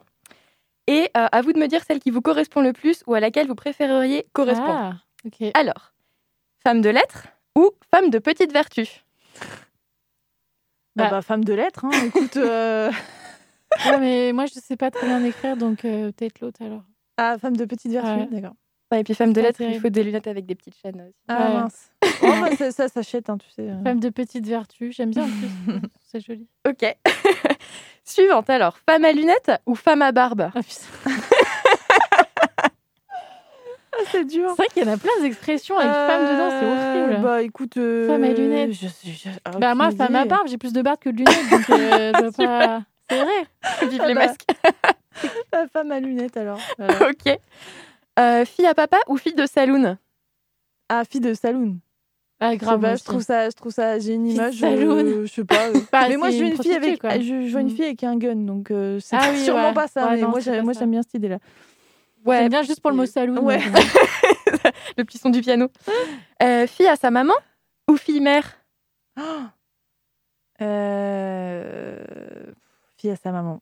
[0.87, 3.19] Et euh, à vous de me dire celle qui vous correspond le plus ou à
[3.19, 4.93] laquelle vous préféreriez correspondre.
[4.93, 4.93] Ah,
[5.25, 5.51] ok.
[5.55, 5.93] Alors,
[6.63, 7.27] femme de lettres
[7.57, 8.85] ou femme de petite vertu
[10.95, 11.21] Bah, Bah.
[11.21, 12.37] femme de lettres, hein, écoute.
[12.37, 12.91] euh,
[13.85, 16.83] Ouais, mais moi je sais pas très bien écrire, donc euh, peut-être l'autre alors.
[17.17, 18.27] Ah, femme de petite vertu, Ouais.
[18.31, 18.55] d'accord.
[18.91, 21.15] Ouais, et puis femme de lettres, il faut des lunettes avec des petites chaînes aussi.
[21.27, 21.53] Ah Ouais.
[21.55, 21.91] mince.
[22.21, 23.63] Oh, bah, ça, ça s'achète, hein, tu sais.
[23.69, 23.83] euh.
[23.83, 25.79] Femme de petite vertu, j'aime bien en plus.
[26.11, 26.47] C'est joli.
[26.67, 26.85] Ok.
[28.05, 30.49] Suivante alors, femme à lunettes ou femme à barbe?
[30.53, 31.11] Ah, putain.
[33.97, 34.49] Ah, c'est dur.
[34.49, 37.21] C'est vrai qu'il y en a plein d'expressions avec femme dedans, c'est Euh, horrible.
[37.23, 37.77] Bah écoute.
[37.77, 38.73] euh, Femme à lunettes.
[38.73, 41.49] Je, je- ah, bah moi, femme à barbe, j'ai plus de barbe que de lunettes,
[41.49, 42.81] donc euh, je vois pas.
[43.09, 43.87] C'est vrai.
[43.89, 44.25] Vive Ah les bah.
[44.27, 44.45] masques.
[45.53, 46.59] Ah, femme à lunettes alors.
[46.79, 47.37] Ok.
[48.19, 49.97] Euh, fille à papa ou fille de saloon?
[50.89, 51.77] Ah, fille de saloon.
[52.41, 52.81] Ah Je grave.
[52.81, 54.55] pas, je trouve ça, je trouve ça, j'ai une image.
[54.59, 54.97] saloon.
[55.05, 55.67] euh, je sais pas.
[55.69, 55.73] euh.
[55.91, 57.17] Bah, mais moi, je veux une une fille avec, quoi.
[57.17, 57.75] je, je vois une Mm.
[57.75, 59.73] fille avec un gun, donc euh, c'est Ah oui, sûrement ouais.
[59.73, 60.07] pas ça.
[60.07, 60.39] Ouais, mais non, moi,
[60.73, 61.37] j'aime bien cette idée-là.
[62.25, 63.37] Ouais, J'aime bien juste pour le mot saloon.
[63.43, 63.59] Ouais.
[64.97, 65.67] le petit son du piano.
[66.41, 67.33] Euh, fille à sa maman
[67.89, 68.57] ou fille mère?
[70.61, 71.97] Euh,
[72.97, 73.61] fille à sa maman.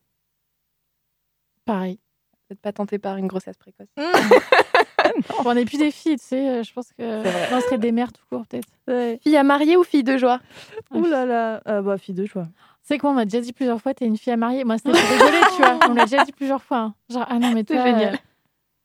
[1.66, 2.00] Pareil.
[2.48, 3.88] Peut-être pas tenté par une grossesse précoce.
[5.44, 6.50] Bon, on n'est plus des filles, tu sais.
[6.50, 8.68] euh, Je pense que on serait des mères tout court, peut-être.
[8.88, 9.20] Ouais.
[9.22, 10.40] Fille à marier ou fille de joie?
[10.92, 12.48] Ouh là là, euh, bah fille de joie.
[12.84, 14.64] C'est quoi, on m'a déjà dit plusieurs fois, t'es une fille à marier.
[14.64, 15.80] Moi, c'était pour rigoler, tu vois.
[15.90, 16.78] On l'a déjà dit plusieurs fois.
[16.78, 16.96] hein.
[17.10, 17.84] Genre, ah non, mais C'est toi.
[17.86, 18.18] génial.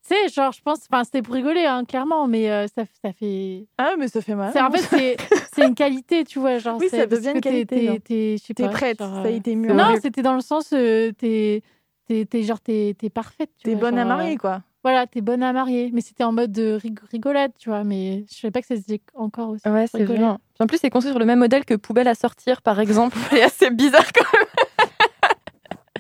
[0.09, 0.81] Tu sais, genre, je pense.
[0.91, 3.67] Enfin, c'était pour rigoler, hein, clairement, mais euh, ça, ça fait.
[3.77, 4.51] Ah mais ça fait mal.
[4.53, 5.17] C'est, en fait, c'est,
[5.55, 6.59] c'est une qualité, tu vois.
[6.59, 9.55] Genre, Oui, ça devient une qualité, T'es, sais pas, prête, genre, ça a euh, été
[9.55, 9.75] mûr.
[9.75, 11.63] Non, c'était dans le sens, euh, t'es,
[12.09, 13.51] t'es, genre, t'es, t'es parfaite.
[13.59, 14.63] tu T'es vois, bonne à marier euh, quoi.
[14.85, 15.91] Voilà, t'es bonne à marier.
[15.93, 17.85] Mais c'était en mode de rig- rigolade, tu vois.
[17.85, 19.69] Mais je savais pas que ça se disait encore aussi.
[19.69, 20.05] Ouais, c'est.
[20.05, 23.19] Puis En plus, c'est construit sur le même modèle que poubelle à sortir, par exemple.
[23.31, 24.47] C'est assez bizarre quand même.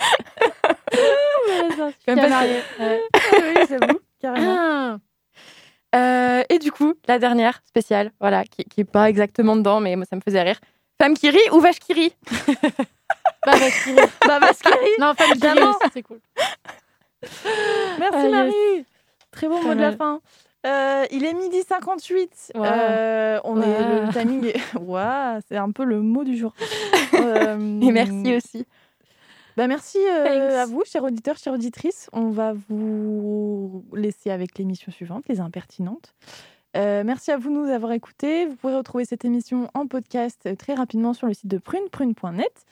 [2.06, 2.42] Même pas.
[2.42, 2.62] Ouais.
[3.32, 4.56] oui, j'avoue, carrément.
[4.58, 4.96] Ah.
[5.94, 9.96] Euh, et du coup, la dernière spéciale, voilà, qui, qui est pas exactement dedans, mais
[9.96, 10.60] moi ça me faisait rire.
[11.00, 12.12] Femme qui rit ou vache qui rit?
[13.46, 14.08] Bah, vas-y, ris.
[14.26, 16.18] bah parce que Non, femme qui rit c'est cool.
[17.22, 18.30] Merci Ah, yes.
[18.30, 18.84] Marie.
[19.30, 20.20] Très bon mot de la fin.
[20.66, 22.52] Euh, il est midi 58.
[22.54, 22.64] Wow.
[22.64, 24.06] Euh, on est Wow.
[24.06, 24.44] le timing.
[24.46, 24.60] Est...
[24.80, 26.52] Ouah, c'est un peu le mot du jour.
[27.12, 28.66] Et merci aussi.
[29.58, 32.08] Bah merci euh, à vous, chers auditeurs, chères auditrices.
[32.12, 36.14] On va vous laisser avec l'émission suivante, Les Impertinentes.
[36.76, 38.46] Euh, merci à vous de nous avoir écoutés.
[38.46, 42.66] Vous pourrez retrouver cette émission en podcast très rapidement sur le site de prune, prune.net.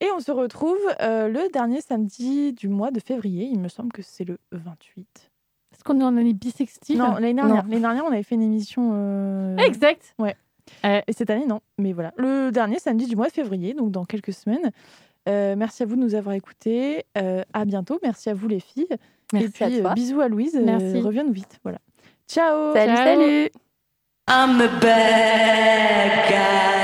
[0.00, 3.46] Et on se retrouve euh, le dernier samedi du mois de février.
[3.46, 5.32] Il me semble que c'est le 28.
[5.72, 6.98] Est-ce qu'on est en année bisextile?
[6.98, 7.64] Non, l'année dernière.
[7.64, 8.92] L'année dernière, on avait fait une émission.
[8.94, 10.14] euh, Exact.
[10.84, 11.62] Et cette année, non.
[11.78, 12.12] Mais voilà.
[12.16, 14.70] Le dernier samedi du mois de février, donc dans quelques semaines.
[15.28, 17.04] Euh, merci à vous de nous avoir écoutés.
[17.18, 17.98] Euh, à bientôt.
[18.02, 18.88] Merci à vous, les filles.
[19.32, 19.90] Merci Et puis, à toi.
[19.90, 20.58] euh, bisous à Louise.
[20.62, 21.00] Merci.
[21.00, 21.58] Reviens-nous vite.
[21.62, 21.78] Voilà.
[22.28, 22.72] Ciao.
[22.74, 23.04] Salut, Ciao.
[23.04, 23.50] salut
[24.30, 26.77] I'm the bad guy.